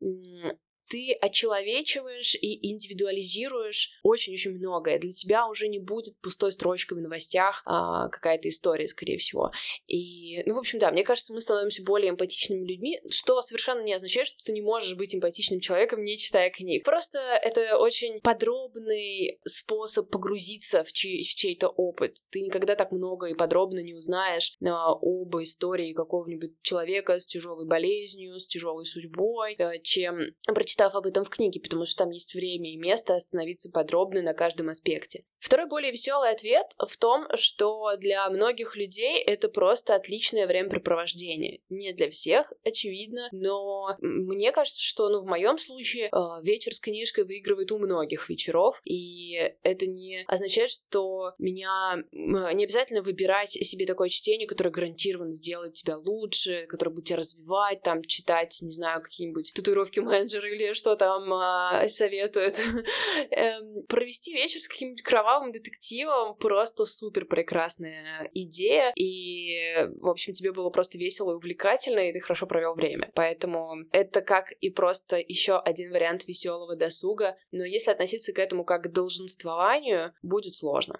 ты 0.89 1.13
очеловечиваешь 1.13 2.35
и 2.35 2.71
индивидуализируешь 2.71 3.91
очень-очень 4.03 4.51
многое. 4.51 4.99
Для 4.99 5.11
тебя 5.11 5.47
уже 5.47 5.67
не 5.67 5.79
будет 5.79 6.19
пустой 6.21 6.51
строчкой 6.51 6.97
в 6.97 7.01
новостях 7.01 7.61
а, 7.65 8.09
какая-то 8.09 8.49
история, 8.49 8.87
скорее 8.87 9.17
всего. 9.17 9.51
И, 9.87 10.43
ну, 10.45 10.55
в 10.55 10.59
общем, 10.59 10.79
да, 10.79 10.91
мне 10.91 11.03
кажется, 11.03 11.33
мы 11.33 11.41
становимся 11.41 11.83
более 11.83 12.11
эмпатичными 12.11 12.65
людьми, 12.65 13.01
что 13.09 13.41
совершенно 13.41 13.81
не 13.83 13.93
означает, 13.93 14.27
что 14.27 14.43
ты 14.43 14.51
не 14.51 14.61
можешь 14.61 14.95
быть 14.95 15.13
эмпатичным 15.13 15.59
человеком, 15.59 16.03
не 16.03 16.17
читая 16.17 16.49
книг. 16.49 16.85
Просто 16.85 17.19
это 17.19 17.77
очень 17.77 18.19
подробный 18.21 19.39
способ 19.45 20.09
погрузиться 20.09 20.83
в, 20.83 20.91
чей- 20.91 21.23
в 21.23 21.35
чей-то 21.35 21.67
опыт. 21.67 22.15
Ты 22.31 22.41
никогда 22.41 22.75
так 22.75 22.91
много 22.91 23.27
и 23.27 23.35
подробно 23.35 23.79
не 23.79 23.93
узнаешь 23.93 24.55
а, 24.65 24.93
об 24.93 25.35
истории 25.37 25.93
какого-нибудь 25.93 26.61
человека 26.61 27.19
с 27.19 27.25
тяжелой 27.25 27.67
болезнью, 27.67 28.39
с 28.39 28.47
тяжелой 28.47 28.85
судьбой, 28.85 29.55
а, 29.59 29.77
чем 29.79 30.17
прочитать 30.45 30.76
прочитав 30.77 30.95
об 30.95 31.07
этом 31.07 31.23
в 31.25 31.29
книге, 31.29 31.59
потому 31.59 31.85
что 31.85 32.03
там 32.03 32.11
есть 32.11 32.33
время 32.35 32.71
и 32.71 32.77
место 32.77 33.15
остановиться 33.15 33.69
подробно 33.71 34.21
на 34.21 34.33
каждом 34.33 34.69
аспекте. 34.69 35.23
Второй 35.39 35.67
более 35.67 35.91
веселый 35.91 36.29
ответ 36.29 36.67
в 36.77 36.97
том, 36.97 37.25
что 37.35 37.95
для 37.97 38.29
многих 38.29 38.75
людей 38.75 39.21
это 39.21 39.49
просто 39.49 39.95
отличное 39.95 40.45
времяпрепровождение. 40.45 41.61
Не 41.69 41.93
для 41.93 42.09
всех, 42.09 42.53
очевидно, 42.63 43.27
но 43.31 43.97
мне 44.01 44.51
кажется, 44.51 44.83
что 44.83 45.09
ну, 45.09 45.21
в 45.21 45.25
моем 45.25 45.57
случае 45.57 46.09
э, 46.11 46.17
вечер 46.43 46.73
с 46.73 46.79
книжкой 46.79 47.23
выигрывает 47.23 47.71
у 47.71 47.79
многих 47.79 48.29
вечеров, 48.29 48.79
и 48.85 49.33
это 49.63 49.87
не 49.87 50.23
означает, 50.27 50.69
что 50.69 51.33
меня 51.39 52.03
не 52.11 52.63
обязательно 52.63 53.01
выбирать 53.01 53.51
себе 53.51 53.85
такое 53.85 54.09
чтение, 54.09 54.47
которое 54.47 54.69
гарантированно 54.69 55.31
сделает 55.31 55.73
тебя 55.73 55.97
лучше, 55.97 56.65
которое 56.67 56.91
будет 56.91 57.05
тебя 57.05 57.17
развивать, 57.17 57.81
там, 57.81 58.03
читать, 58.03 58.59
не 58.61 58.71
знаю, 58.71 59.01
какие-нибудь 59.01 59.53
татуировки 59.53 59.99
менеджера 59.99 60.47
или 60.49 60.66
что 60.73 60.95
там 60.95 61.31
а, 61.33 61.87
советуют. 61.89 62.55
эм, 63.31 63.83
провести 63.87 64.33
вечер 64.33 64.59
с 64.59 64.67
каким-нибудь 64.67 65.01
кровавым 65.01 65.51
детективом 65.51 66.35
просто 66.35 66.85
супер 66.85 67.25
прекрасная 67.25 68.29
идея. 68.33 68.91
И, 68.95 69.87
в 69.99 70.09
общем, 70.09 70.33
тебе 70.33 70.51
было 70.51 70.69
просто 70.69 70.97
весело 70.97 71.31
и 71.31 71.35
увлекательно, 71.35 72.09
и 72.09 72.13
ты 72.13 72.19
хорошо 72.19 72.47
провел 72.47 72.73
время. 72.73 73.11
Поэтому 73.15 73.85
это 73.91 74.21
как 74.21 74.51
и 74.51 74.69
просто 74.69 75.17
еще 75.17 75.57
один 75.57 75.91
вариант 75.91 76.27
веселого 76.27 76.75
досуга. 76.75 77.37
Но 77.51 77.65
если 77.65 77.91
относиться 77.91 78.33
к 78.33 78.39
этому 78.39 78.63
как 78.63 78.83
к 78.83 78.91
долженствованию, 78.91 80.13
будет 80.21 80.55
сложно. 80.55 80.99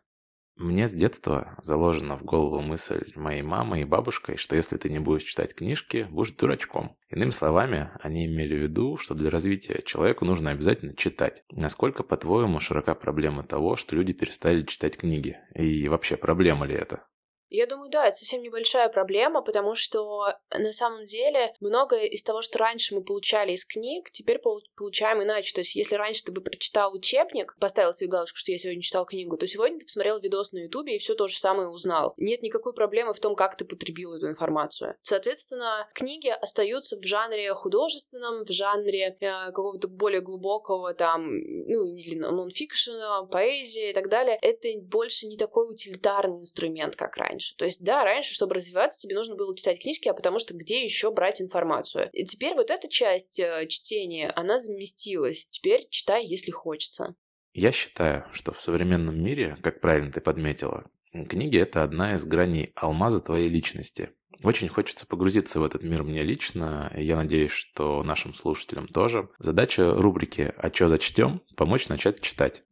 Мне 0.58 0.88
с 0.88 0.94
детства 0.94 1.56
заложена 1.62 2.18
в 2.18 2.24
голову 2.24 2.62
мысль 2.62 3.12
моей 3.16 3.44
мамы 3.44 3.82
и 3.82 3.86
бабушкой, 3.86 4.38
что 4.38 4.56
если 4.56 4.78
ты 4.78 4.90
не 4.90 4.98
будешь 4.98 5.24
читать 5.24 5.54
книжки, 5.54 6.08
будешь 6.10 6.32
дурачком. 6.32 6.98
Иными 7.10 7.30
словами, 7.30 7.92
они 8.02 8.26
имели 8.26 8.56
в 8.56 8.64
виду, 8.64 8.98
что 8.98 9.14
для 9.14 9.30
развития 9.30 9.84
человеку 9.86 10.26
нужно 10.26 10.50
обязательно 10.50 10.96
читать. 10.96 11.44
Насколько, 11.52 12.02
по-твоему, 12.02 12.60
широка 12.60 12.96
проблема 12.96 13.44
того, 13.44 13.76
что 13.76 13.96
люди 13.96 14.14
перестали 14.14 14.64
читать 14.64 14.98
книги? 14.98 15.38
И 15.54 15.88
вообще, 15.90 16.18
проблема 16.18 16.66
ли 16.66 16.74
это? 16.74 17.04
Я 17.50 17.66
думаю, 17.66 17.90
да, 17.90 18.08
это 18.08 18.18
совсем 18.18 18.42
небольшая 18.42 18.90
проблема, 18.90 19.42
потому 19.42 19.76
что 19.76 20.34
на 20.52 20.74
самом 20.74 21.04
деле 21.04 21.54
многое 21.60 22.06
из 22.06 22.24
того, 22.24 22.42
что 22.42 22.60
раньше 22.60 22.96
мы 22.96 23.04
получали 23.04 23.54
из 23.54 23.66
книг, 23.66 24.12
теперь 24.12 24.40
получаем 24.40 25.24
иначе. 25.24 25.54
То 25.54 25.62
есть, 25.62 25.76
если 25.76 25.96
раньше 25.96 26.24
ты 26.26 26.32
бы 26.32 26.42
прочитал 26.42 26.94
учебник, 26.94 27.56
поставил 27.60 27.94
себе 27.94 28.10
галочку, 28.10 28.38
что 28.38 28.52
я 28.52 28.58
сегодня 28.58 28.82
читал 28.82 29.06
книгу, 29.06 29.38
то 29.38 29.48
сегодня 29.48 29.80
ты 29.80 29.86
посмотрел 29.86 30.20
видос 30.20 30.52
на 30.52 30.60
Ютубе 30.60 30.96
и 30.96 31.00
все 31.00 31.16
то 31.16 31.28
же 31.28 31.38
самое 31.38 31.70
узнал. 31.70 32.14
Нет 32.18 32.42
никакой 32.42 32.74
проблемы 32.74 33.14
в 33.14 33.20
том, 33.20 33.36
как 33.36 33.56
ты 33.56 33.66
потребил 33.66 34.14
эту 34.14 34.28
информацию. 34.28 34.96
Соответственно, 35.02 35.88
книги 35.94 36.30
остаются 36.30 36.98
в 36.98 37.04
жанре 37.04 37.54
художественном, 37.54 38.44
в 38.44 38.52
жанре 38.52 39.18
э, 39.20 39.46
какого-то 39.48 39.88
более 39.88 40.22
глубокого 40.22 40.94
там, 40.94 41.38
ну, 41.38 41.96
или 41.96 42.16
нонфикшена, 42.16 43.24
поэзии 43.24 43.92
и 43.92 43.94
так 43.94 44.10
далее. 44.10 44.38
Это 44.42 44.68
больше 44.82 45.28
не 45.28 45.38
такой 45.38 45.72
утилитарный 45.72 46.42
инструмент, 46.42 46.96
как 46.96 47.16
раньше 47.16 47.37
раньше. 47.38 47.56
То 47.56 47.66
есть, 47.66 47.84
да, 47.84 48.04
раньше, 48.04 48.34
чтобы 48.34 48.56
развиваться, 48.56 49.00
тебе 49.00 49.16
нужно 49.16 49.36
было 49.36 49.56
читать 49.56 49.82
книжки, 49.82 50.08
а 50.08 50.14
потому 50.14 50.40
что 50.40 50.54
где 50.54 50.84
еще 50.84 51.12
брать 51.12 51.42
информацию? 51.42 52.10
И 52.14 52.26
теперь 52.26 52.56
вот 52.56 52.70
эта 52.70 52.88
часть 52.88 53.40
э, 53.40 53.68
чтения, 53.68 54.32
она 54.36 54.60
заместилась. 54.60 55.48
Теперь 55.50 55.88
читай, 55.90 56.26
если 56.26 56.52
хочется. 56.52 57.16
Я 57.54 57.72
считаю, 57.72 58.26
что 58.34 58.52
в 58.54 58.62
современном 58.62 59.22
мире, 59.22 59.58
как 59.64 59.82
правильно 59.82 60.12
ты 60.12 60.22
подметила, 60.22 60.86
книги— 61.28 61.58
это 61.60 61.84
одна 61.84 62.16
из 62.16 62.26
граней 62.26 62.72
алмаза 62.76 63.20
твоей 63.20 63.50
личности. 63.50 64.12
Очень 64.44 64.68
хочется 64.68 65.08
погрузиться 65.08 65.60
в 65.60 65.64
этот 65.64 65.82
мир 65.82 66.04
мне 66.04 66.22
лично, 66.22 66.92
и 66.96 67.04
я 67.04 67.16
надеюсь, 67.16 67.50
что 67.50 68.04
нашим 68.04 68.36
слушателям 68.36 68.88
тоже. 68.88 69.30
Задача 69.40 69.96
рубрики 69.96 70.54
«А 70.58 70.70
чё 70.70 70.88
зачтем?»— 70.88 71.42
помочь 71.56 71.90
начать 71.90 72.22
читать. 72.22 72.64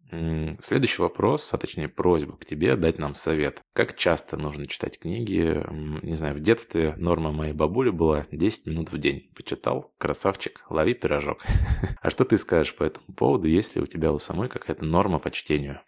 Следующий 0.59 1.01
вопрос, 1.01 1.53
а 1.53 1.57
точнее 1.57 1.87
просьба 1.87 2.37
к 2.37 2.45
тебе 2.45 2.75
дать 2.75 2.99
нам 2.99 3.15
совет. 3.15 3.61
Как 3.73 3.95
часто 3.95 4.37
нужно 4.37 4.65
читать 4.65 4.99
книги? 4.99 5.63
Не 6.03 6.13
знаю, 6.13 6.35
в 6.35 6.39
детстве 6.39 6.93
норма 6.97 7.31
моей 7.31 7.53
бабули 7.53 7.89
была 7.89 8.25
10 8.31 8.67
минут 8.67 8.91
в 8.91 8.97
день. 8.97 9.31
Почитал, 9.35 9.93
красавчик, 9.97 10.63
лови 10.69 10.93
пирожок. 10.93 11.43
А 12.01 12.11
что 12.11 12.23
ты 12.23 12.37
скажешь 12.37 12.75
по 12.75 12.83
этому 12.83 13.07
поводу, 13.15 13.47
если 13.47 13.79
у 13.79 13.85
тебя 13.87 14.11
у 14.11 14.19
самой 14.19 14.47
какая-то 14.47 14.85
норма 14.85 15.17
по 15.17 15.31
чтению? 15.31 15.81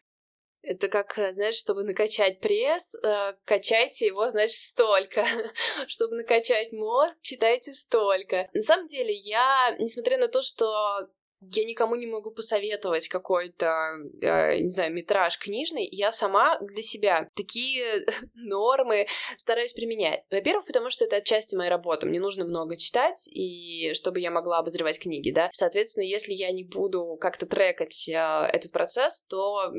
Это 0.68 0.90
как, 0.90 1.18
э, 1.18 1.32
знаешь, 1.32 1.56
чтобы 1.56 1.84
накачать 1.84 2.42
пресс, 2.42 2.94
э, 2.96 3.36
качайте 3.46 4.08
его, 4.08 4.28
значит, 4.30 4.58
столько. 4.58 5.24
чтобы 5.88 6.18
накачать 6.18 6.74
мозг, 6.74 7.16
читайте 7.22 7.72
столько. 7.72 8.50
На 8.54 8.62
самом 8.62 8.88
деле, 8.88 9.14
я, 9.14 9.74
несмотря 9.80 10.18
на 10.18 10.28
то, 10.28 10.42
что 10.42 11.08
я 11.42 11.66
никому 11.66 11.96
не 11.96 12.08
могу 12.08 12.32
посоветовать 12.32 13.08
какой-то, 13.08 13.98
э, 14.22 14.60
не 14.60 14.70
знаю, 14.70 14.94
метраж 14.94 15.38
книжный. 15.38 15.88
Я 15.92 16.12
сама 16.12 16.58
для 16.60 16.82
себя 16.82 17.30
такие 17.36 18.06
нормы 18.34 19.08
стараюсь 19.38 19.74
применять. 19.74 20.24
Во-первых, 20.32 20.66
потому 20.66 20.90
что 20.90 21.06
это 21.06 21.18
отчасти 21.18 21.56
моя 21.56 21.70
работа. 21.70 22.08
Мне 22.08 22.20
нужно 22.20 22.46
много 22.46 22.78
читать, 22.78 23.28
и 23.32 23.94
чтобы 23.94 24.20
я 24.20 24.32
могла 24.32 24.60
обозревать 24.60 25.00
книги, 25.00 25.32
да. 25.32 25.50
Соответственно, 25.54 26.06
если 26.06 26.34
я 26.34 26.52
не 26.52 26.64
буду 26.64 27.18
как-то 27.20 27.46
трекать 27.46 28.08
э, 28.10 28.14
этот 28.14 28.72
процесс, 28.72 29.24
то 29.24 29.72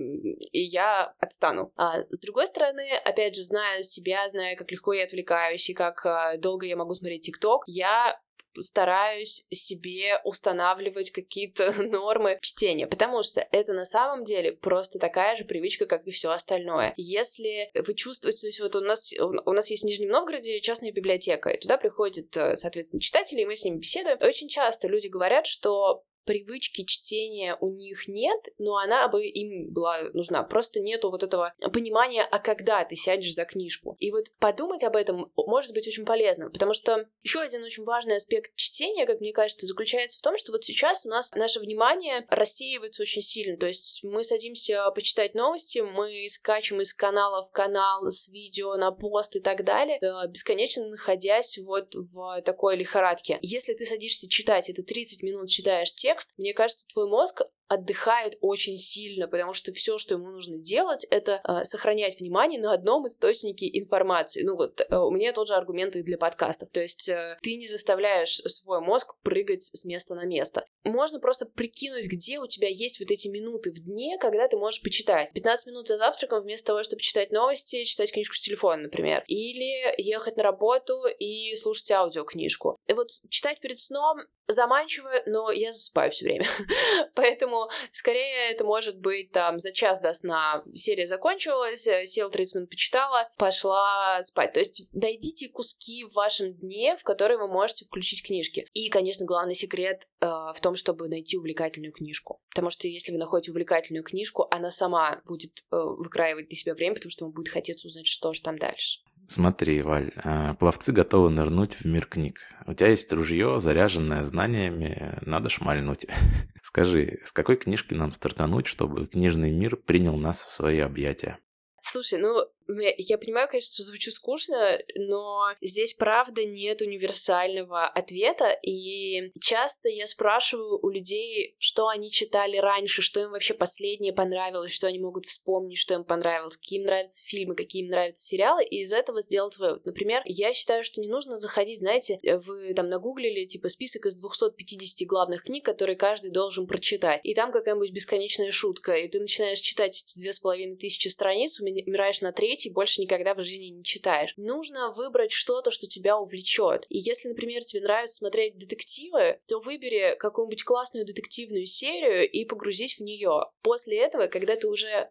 и 0.52 0.60
я 0.60 1.14
отстану. 1.18 1.72
А 1.76 2.02
с 2.02 2.20
другой 2.20 2.46
стороны, 2.46 2.86
опять 3.04 3.34
же, 3.34 3.42
зная 3.42 3.82
себя, 3.82 4.28
зная, 4.28 4.56
как 4.56 4.70
легко 4.70 4.92
я 4.92 5.04
отвлекаюсь 5.04 5.68
и 5.68 5.74
как 5.74 6.06
э, 6.06 6.38
долго 6.38 6.66
я 6.66 6.76
могу 6.76 6.94
смотреть 6.94 7.22
ТикТок, 7.22 7.64
я 7.66 8.18
стараюсь 8.58 9.46
себе 9.50 10.20
устанавливать 10.24 11.10
какие-то 11.10 11.72
нормы 11.82 12.38
чтения, 12.42 12.86
потому 12.86 13.22
что 13.22 13.46
это 13.50 13.72
на 13.72 13.84
самом 13.84 14.24
деле 14.24 14.52
просто 14.52 14.98
такая 14.98 15.36
же 15.36 15.44
привычка, 15.44 15.86
как 15.86 16.06
и 16.06 16.10
все 16.10 16.30
остальное. 16.30 16.94
Если 16.96 17.70
вы 17.74 17.94
чувствуете, 17.94 18.40
то 18.40 18.46
есть 18.46 18.60
вот 18.60 18.76
у 18.76 18.80
нас, 18.80 19.12
у 19.18 19.52
нас 19.52 19.70
есть 19.70 19.82
в 19.82 19.86
Нижнем 19.86 20.10
Новгороде 20.10 20.60
частная 20.60 20.92
библиотека, 20.92 21.50
и 21.50 21.60
туда 21.60 21.76
приходят, 21.76 22.36
э, 22.36 22.56
соответственно, 22.56 23.00
читатели, 23.00 23.42
и 23.42 23.46
мы 23.46 23.56
с 23.56 23.64
ними 23.64 23.78
беседуем. 23.78 24.18
Очень 24.20 24.48
часто 24.48 24.88
люди 24.88 25.06
говорят, 25.08 25.46
что 25.46 26.04
привычки 26.28 26.84
чтения 26.84 27.56
у 27.58 27.70
них 27.70 28.06
нет, 28.06 28.38
но 28.58 28.76
она 28.76 29.08
бы 29.08 29.24
им 29.26 29.72
была 29.72 30.10
нужна. 30.12 30.42
Просто 30.42 30.78
нету 30.78 31.10
вот 31.10 31.22
этого 31.22 31.54
понимания, 31.72 32.22
а 32.22 32.38
когда 32.38 32.84
ты 32.84 32.96
сядешь 32.96 33.32
за 33.32 33.46
книжку. 33.46 33.96
И 33.98 34.10
вот 34.10 34.26
подумать 34.38 34.84
об 34.84 34.94
этом 34.94 35.32
может 35.36 35.72
быть 35.72 35.88
очень 35.88 36.04
полезно, 36.04 36.50
потому 36.50 36.74
что 36.74 37.08
еще 37.22 37.40
один 37.40 37.64
очень 37.64 37.84
важный 37.84 38.16
аспект 38.16 38.54
чтения, 38.56 39.06
как 39.06 39.20
мне 39.20 39.32
кажется, 39.32 39.66
заключается 39.66 40.18
в 40.18 40.22
том, 40.22 40.36
что 40.36 40.52
вот 40.52 40.64
сейчас 40.64 41.06
у 41.06 41.08
нас 41.08 41.32
наше 41.32 41.60
внимание 41.60 42.26
рассеивается 42.28 43.00
очень 43.00 43.22
сильно. 43.22 43.56
То 43.56 43.66
есть 43.66 44.00
мы 44.02 44.22
садимся 44.22 44.90
почитать 44.94 45.34
новости, 45.34 45.78
мы 45.78 46.26
скачем 46.28 46.82
из 46.82 46.92
канала 46.92 47.42
в 47.42 47.50
канал 47.52 48.04
с 48.10 48.28
видео 48.28 48.76
на 48.76 48.90
пост 48.90 49.34
и 49.36 49.40
так 49.40 49.64
далее, 49.64 49.98
э, 50.02 50.28
бесконечно 50.28 50.86
находясь 50.88 51.56
вот 51.56 51.94
в 51.94 52.42
такой 52.42 52.76
лихорадке. 52.76 53.38
Если 53.40 53.72
ты 53.72 53.86
садишься 53.86 54.28
читать, 54.28 54.68
это 54.68 54.82
30 54.82 55.22
минут 55.22 55.48
читаешь 55.48 55.94
текст, 55.94 56.17
текст, 56.18 56.34
мне 56.36 56.52
кажется, 56.52 56.86
твой 56.88 57.08
мозг 57.08 57.42
отдыхает 57.68 58.38
очень 58.40 58.78
сильно, 58.78 59.28
потому 59.28 59.52
что 59.52 59.72
все, 59.72 59.98
что 59.98 60.14
ему 60.14 60.30
нужно 60.30 60.58
делать, 60.58 61.06
это 61.10 61.40
э, 61.46 61.64
сохранять 61.64 62.18
внимание 62.18 62.60
на 62.60 62.72
одном 62.72 63.06
источнике 63.06 63.68
информации. 63.72 64.42
Ну 64.42 64.56
вот, 64.56 64.80
э, 64.80 64.96
у 64.96 65.10
меня 65.10 65.32
тот 65.32 65.48
же 65.48 65.54
аргумент 65.54 65.94
и 65.94 66.02
для 66.02 66.18
подкастов. 66.18 66.70
То 66.70 66.80
есть 66.80 67.08
э, 67.08 67.36
ты 67.42 67.56
не 67.56 67.66
заставляешь 67.66 68.36
свой 68.36 68.80
мозг 68.80 69.16
прыгать 69.22 69.64
с 69.64 69.84
места 69.84 70.14
на 70.14 70.24
место. 70.24 70.66
Можно 70.84 71.20
просто 71.20 71.44
прикинуть, 71.46 72.06
где 72.06 72.38
у 72.38 72.46
тебя 72.46 72.68
есть 72.68 73.00
вот 73.00 73.10
эти 73.10 73.28
минуты 73.28 73.70
в 73.70 73.78
дне, 73.80 74.16
когда 74.18 74.48
ты 74.48 74.56
можешь 74.56 74.82
почитать. 74.82 75.32
15 75.34 75.66
минут 75.66 75.88
за 75.88 75.98
завтраком 75.98 76.40
вместо 76.40 76.68
того, 76.68 76.82
чтобы 76.82 77.02
читать 77.02 77.30
новости, 77.30 77.84
читать 77.84 78.12
книжку 78.12 78.34
с 78.34 78.40
телефона, 78.40 78.84
например. 78.84 79.24
Или 79.26 79.94
ехать 80.00 80.36
на 80.36 80.42
работу 80.42 81.02
и 81.06 81.54
слушать 81.56 81.90
аудиокнижку. 81.90 82.78
И 82.86 82.94
вот 82.94 83.08
читать 83.28 83.60
перед 83.60 83.78
сном 83.78 84.20
заманчиво, 84.48 85.10
но 85.26 85.50
я 85.50 85.72
засыпаю 85.72 86.10
все 86.10 86.24
время. 86.24 86.46
Поэтому, 87.14 87.57
скорее, 87.92 88.50
это 88.52 88.64
может 88.64 88.98
быть 88.98 89.32
там 89.32 89.58
за 89.58 89.72
час 89.72 90.00
до 90.00 90.12
сна 90.12 90.62
серия 90.74 91.06
закончилась, 91.06 91.86
э, 91.86 92.04
сел 92.06 92.30
30 92.30 92.54
минут 92.56 92.70
почитала, 92.70 93.28
пошла 93.36 94.22
спать. 94.22 94.52
То 94.52 94.60
есть 94.60 94.86
найдите 94.92 95.48
куски 95.48 96.04
в 96.04 96.14
вашем 96.14 96.54
дне, 96.54 96.96
в 96.96 97.04
которые 97.04 97.38
вы 97.38 97.48
можете 97.48 97.84
включить 97.84 98.24
книжки. 98.24 98.66
И, 98.72 98.88
конечно, 98.88 99.26
главный 99.26 99.54
секрет 99.54 100.08
э, 100.20 100.26
в 100.26 100.56
том, 100.60 100.74
чтобы 100.74 101.08
найти 101.08 101.36
увлекательную 101.36 101.92
книжку. 101.92 102.40
Потому 102.50 102.70
что 102.70 102.88
если 102.88 103.12
вы 103.12 103.18
находите 103.18 103.50
увлекательную 103.50 104.04
книжку, 104.04 104.46
она 104.50 104.70
сама 104.70 105.20
будет 105.26 105.64
э, 105.70 105.76
выкраивать 105.76 106.48
для 106.48 106.56
себя 106.56 106.74
время, 106.74 106.94
потому 106.94 107.10
что 107.10 107.24
вам 107.24 107.32
будет 107.32 107.48
хотеться 107.48 107.88
узнать, 107.88 108.06
что 108.06 108.32
же 108.32 108.42
там 108.42 108.58
дальше. 108.58 109.00
Смотри, 109.28 109.82
Валь, 109.82 110.10
э, 110.24 110.54
пловцы 110.58 110.90
готовы 110.90 111.28
нырнуть 111.28 111.74
в 111.74 111.84
мир 111.84 112.06
книг. 112.06 112.40
У 112.66 112.72
тебя 112.72 112.88
есть 112.88 113.12
ружье, 113.12 113.60
заряженное 113.60 114.22
знаниями, 114.22 115.18
надо 115.20 115.50
шмальнуть. 115.50 116.06
Скажи, 116.68 117.20
с 117.24 117.32
какой 117.32 117.56
книжки 117.56 117.94
нам 117.94 118.12
стартануть, 118.12 118.66
чтобы 118.66 119.06
книжный 119.06 119.50
мир 119.50 119.76
принял 119.76 120.18
нас 120.18 120.44
в 120.44 120.52
свои 120.52 120.80
объятия? 120.80 121.38
Слушай, 121.80 122.20
ну, 122.20 122.44
я 122.68 123.18
понимаю, 123.18 123.48
конечно, 123.48 123.72
что 123.72 123.84
звучу 123.84 124.10
скучно, 124.10 124.78
но 124.96 125.54
здесь 125.60 125.94
правда 125.94 126.44
нет 126.44 126.82
универсального 126.82 127.86
ответа, 127.86 128.50
и 128.62 129.32
часто 129.40 129.88
я 129.88 130.06
спрашиваю 130.06 130.78
у 130.82 130.90
людей, 130.90 131.56
что 131.58 131.88
они 131.88 132.10
читали 132.10 132.58
раньше, 132.58 133.02
что 133.02 133.20
им 133.20 133.30
вообще 133.30 133.54
последнее 133.54 134.12
понравилось, 134.12 134.72
что 134.72 134.86
они 134.86 134.98
могут 134.98 135.26
вспомнить, 135.26 135.78
что 135.78 135.94
им 135.94 136.04
понравилось, 136.04 136.56
какие 136.56 136.80
им 136.80 136.86
нравятся 136.86 137.22
фильмы, 137.24 137.54
какие 137.54 137.82
им 137.82 137.88
нравятся 137.88 138.24
сериалы, 138.24 138.64
и 138.64 138.80
из 138.80 138.92
этого 138.92 139.22
сделать 139.22 139.56
вывод. 139.56 139.86
Например, 139.86 140.22
я 140.26 140.52
считаю, 140.52 140.84
что 140.84 141.00
не 141.00 141.08
нужно 141.08 141.36
заходить, 141.36 141.80
знаете, 141.80 142.20
вы 142.44 142.74
там 142.74 142.88
нагуглили, 142.88 143.46
типа, 143.46 143.68
список 143.68 144.06
из 144.06 144.14
250 144.16 145.06
главных 145.08 145.44
книг, 145.44 145.64
которые 145.64 145.96
каждый 145.96 146.30
должен 146.30 146.66
прочитать, 146.66 147.20
и 147.24 147.34
там 147.34 147.50
какая-нибудь 147.50 147.92
бесконечная 147.92 148.50
шутка, 148.50 148.92
и 148.92 149.08
ты 149.08 149.20
начинаешь 149.20 149.60
читать 149.60 150.02
эти 150.04 150.18
две 150.18 150.32
с 150.32 150.38
половиной 150.38 150.76
тысячи 150.76 151.08
страниц, 151.08 151.60
умираешь 151.60 152.20
на 152.20 152.32
треть, 152.32 152.57
и 152.66 152.72
больше 152.72 153.00
никогда 153.00 153.34
в 153.34 153.42
жизни 153.42 153.66
не 153.66 153.84
читаешь. 153.84 154.34
Нужно 154.36 154.90
выбрать 154.90 155.32
что-то, 155.32 155.70
что 155.70 155.86
тебя 155.86 156.18
увлечет. 156.18 156.84
И 156.88 156.98
если, 156.98 157.28
например, 157.28 157.64
тебе 157.64 157.82
нравится 157.82 158.16
смотреть 158.16 158.58
детективы, 158.58 159.40
то 159.48 159.60
выбери 159.60 160.16
какую-нибудь 160.18 160.64
классную 160.64 161.06
детективную 161.06 161.66
серию 161.66 162.28
и 162.28 162.44
погрузись 162.44 162.98
в 162.98 163.02
нее. 163.02 163.44
После 163.62 163.98
этого, 163.98 164.26
когда 164.26 164.56
ты 164.56 164.68
уже 164.68 165.10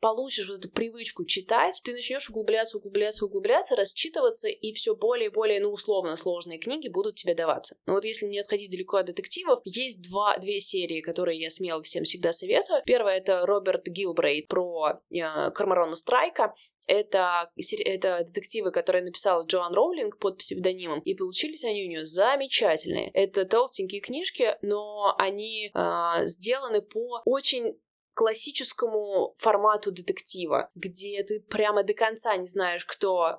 получишь 0.00 0.48
вот 0.48 0.58
эту 0.58 0.70
привычку 0.70 1.24
читать, 1.24 1.80
ты 1.84 1.92
начнешь 1.92 2.28
углубляться, 2.30 2.78
углубляться, 2.78 3.24
углубляться, 3.24 3.76
расчитываться, 3.76 4.48
и 4.48 4.72
все 4.72 4.94
более 4.94 5.30
и 5.30 5.32
более, 5.32 5.60
ну, 5.60 5.70
условно 5.70 6.16
сложные 6.16 6.58
книги 6.58 6.88
будут 6.88 7.16
тебе 7.16 7.34
даваться. 7.34 7.76
Но 7.86 7.94
вот 7.94 8.04
если 8.04 8.26
не 8.26 8.40
отходить 8.40 8.70
далеко 8.70 8.98
от 8.98 9.06
детективов, 9.06 9.60
есть 9.64 10.02
два, 10.08 10.38
две 10.38 10.60
серии, 10.60 11.00
которые 11.00 11.40
я 11.40 11.50
смело 11.50 11.82
всем 11.82 12.04
всегда 12.04 12.32
советую. 12.32 12.82
Первая— 12.84 13.18
это 13.18 13.44
Роберт 13.46 13.86
Гилбрейт 13.86 14.48
про 14.48 15.00
э, 15.10 15.50
Кармарона 15.50 15.96
Страйка. 15.96 16.54
Это, 16.86 17.50
это 17.84 18.24
детективы, 18.24 18.70
которые 18.70 19.04
написала 19.04 19.44
Джоан 19.44 19.74
Роулинг 19.74 20.18
под 20.18 20.38
псевдонимом, 20.38 21.00
и 21.00 21.14
получились 21.14 21.64
они 21.64 21.84
у 21.84 21.88
нее 21.88 22.04
замечательные. 22.04 23.10
Это 23.10 23.44
толстенькие 23.44 24.00
книжки, 24.00 24.56
но 24.62 25.14
они 25.18 25.70
э, 25.74 26.12
сделаны 26.24 26.82
по 26.82 27.22
очень 27.24 27.78
классическому 28.16 29.34
формату 29.36 29.92
детектива, 29.92 30.70
где 30.74 31.22
ты 31.22 31.40
прямо 31.40 31.82
до 31.82 31.92
конца 31.92 32.34
не 32.36 32.46
знаешь, 32.46 32.84
кто 32.86 33.28
э, 33.28 33.34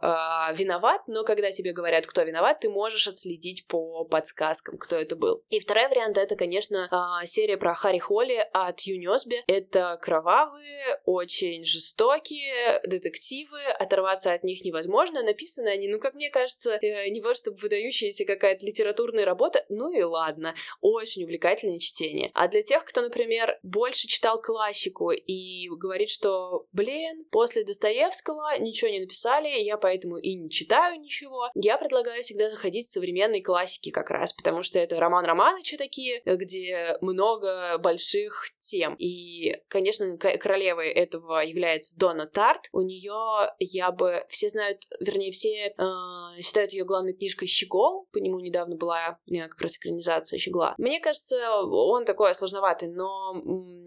виноват, 0.53 1.01
но 1.07 1.23
когда 1.23 1.51
тебе 1.51 1.73
говорят, 1.73 2.05
кто 2.05 2.21
виноват, 2.21 2.59
ты 2.59 2.69
можешь 2.69 3.07
отследить 3.07 3.65
по 3.67 4.05
подсказкам, 4.05 4.77
кто 4.77 4.95
это 4.95 5.15
был. 5.15 5.43
И 5.49 5.59
второй 5.59 5.87
вариант 5.87 6.17
это, 6.19 6.35
конечно, 6.35 6.87
э, 6.91 7.25
серия 7.25 7.57
про 7.57 7.73
Харри 7.73 7.97
Холли 7.97 8.47
от 8.53 8.81
Юнёсби. 8.81 9.43
Это 9.47 9.97
кровавые, 9.99 11.01
очень 11.05 11.65
жестокие 11.65 12.79
детективы, 12.85 13.59
оторваться 13.79 14.31
от 14.31 14.43
них 14.43 14.63
невозможно. 14.63 15.23
Написаны 15.23 15.69
они, 15.69 15.87
ну, 15.87 15.99
как 15.99 16.13
мне 16.13 16.29
кажется, 16.29 16.77
э, 16.81 17.09
не 17.09 17.17
чтобы 17.33 17.57
выдающаяся 17.57 18.25
какая-то 18.25 18.63
литературная 18.63 19.25
работа, 19.25 19.65
ну 19.69 19.91
и 19.91 20.03
ладно, 20.03 20.53
очень 20.81 21.23
увлекательное 21.23 21.79
чтение. 21.79 22.29
А 22.35 22.47
для 22.47 22.61
тех, 22.61 22.85
кто, 22.85 23.01
например, 23.01 23.59
больше 23.63 24.07
читал 24.07 24.39
классику, 24.39 24.66
классику 24.67 25.11
и 25.11 25.69
говорит, 25.69 26.09
что, 26.09 26.65
блин, 26.73 27.25
после 27.31 27.63
Достоевского 27.63 28.57
ничего 28.59 28.89
не 28.89 28.99
написали, 28.99 29.47
я 29.61 29.77
поэтому 29.77 30.17
и 30.17 30.35
не 30.35 30.49
читаю 30.49 30.99
ничего. 30.99 31.49
Я 31.55 31.77
предлагаю 31.77 32.23
всегда 32.23 32.49
заходить 32.49 32.85
в 32.85 32.91
современные 32.91 33.41
классики 33.41 33.91
как 33.91 34.09
раз, 34.09 34.33
потому 34.33 34.63
что 34.63 34.79
это 34.79 34.99
роман 34.99 35.25
Романыча 35.25 35.77
такие, 35.77 36.21
где 36.25 36.97
много 37.01 37.77
больших 37.77 38.47
тем. 38.59 38.95
И, 38.99 39.55
конечно, 39.67 40.17
королевой 40.17 40.89
этого 40.89 41.39
является 41.39 41.97
Дона 41.97 42.27
Тарт. 42.27 42.67
У 42.71 42.81
нее 42.81 43.51
я 43.59 43.91
бы... 43.91 44.25
Все 44.27 44.49
знают, 44.49 44.81
вернее, 44.99 45.31
все 45.31 45.67
э, 45.67 46.41
считают 46.41 46.73
ее 46.73 46.83
главной 46.83 47.13
книжкой 47.13 47.47
«Щегол». 47.47 48.07
По 48.11 48.17
нему 48.17 48.39
недавно 48.39 48.75
была 48.75 49.19
э, 49.29 49.47
как 49.47 49.61
раз 49.61 49.77
экранизация 49.77 50.39
«Щегла». 50.39 50.75
Мне 50.77 50.99
кажется, 50.99 51.37
он 51.61 52.05
такой 52.05 52.33
сложноватый, 52.35 52.89
но 52.89 53.33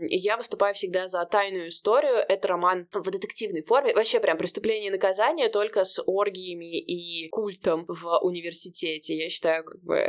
я 0.00 0.36
выступаю 0.36 0.69
переживаю 0.70 0.74
всегда 0.74 1.08
за 1.08 1.24
тайную 1.24 1.68
историю. 1.68 2.24
Это 2.28 2.48
роман 2.48 2.88
в 2.92 3.10
детективной 3.10 3.62
форме. 3.62 3.94
Вообще 3.94 4.20
прям 4.20 4.38
преступление 4.38 4.88
и 4.88 4.90
наказание 4.90 5.48
только 5.48 5.84
с 5.84 6.02
оргиями 6.06 6.78
и 6.78 7.28
культом 7.28 7.84
в 7.88 8.18
университете. 8.22 9.16
Я 9.16 9.28
считаю, 9.28 9.64
как 9.64 9.82
бы 9.82 10.06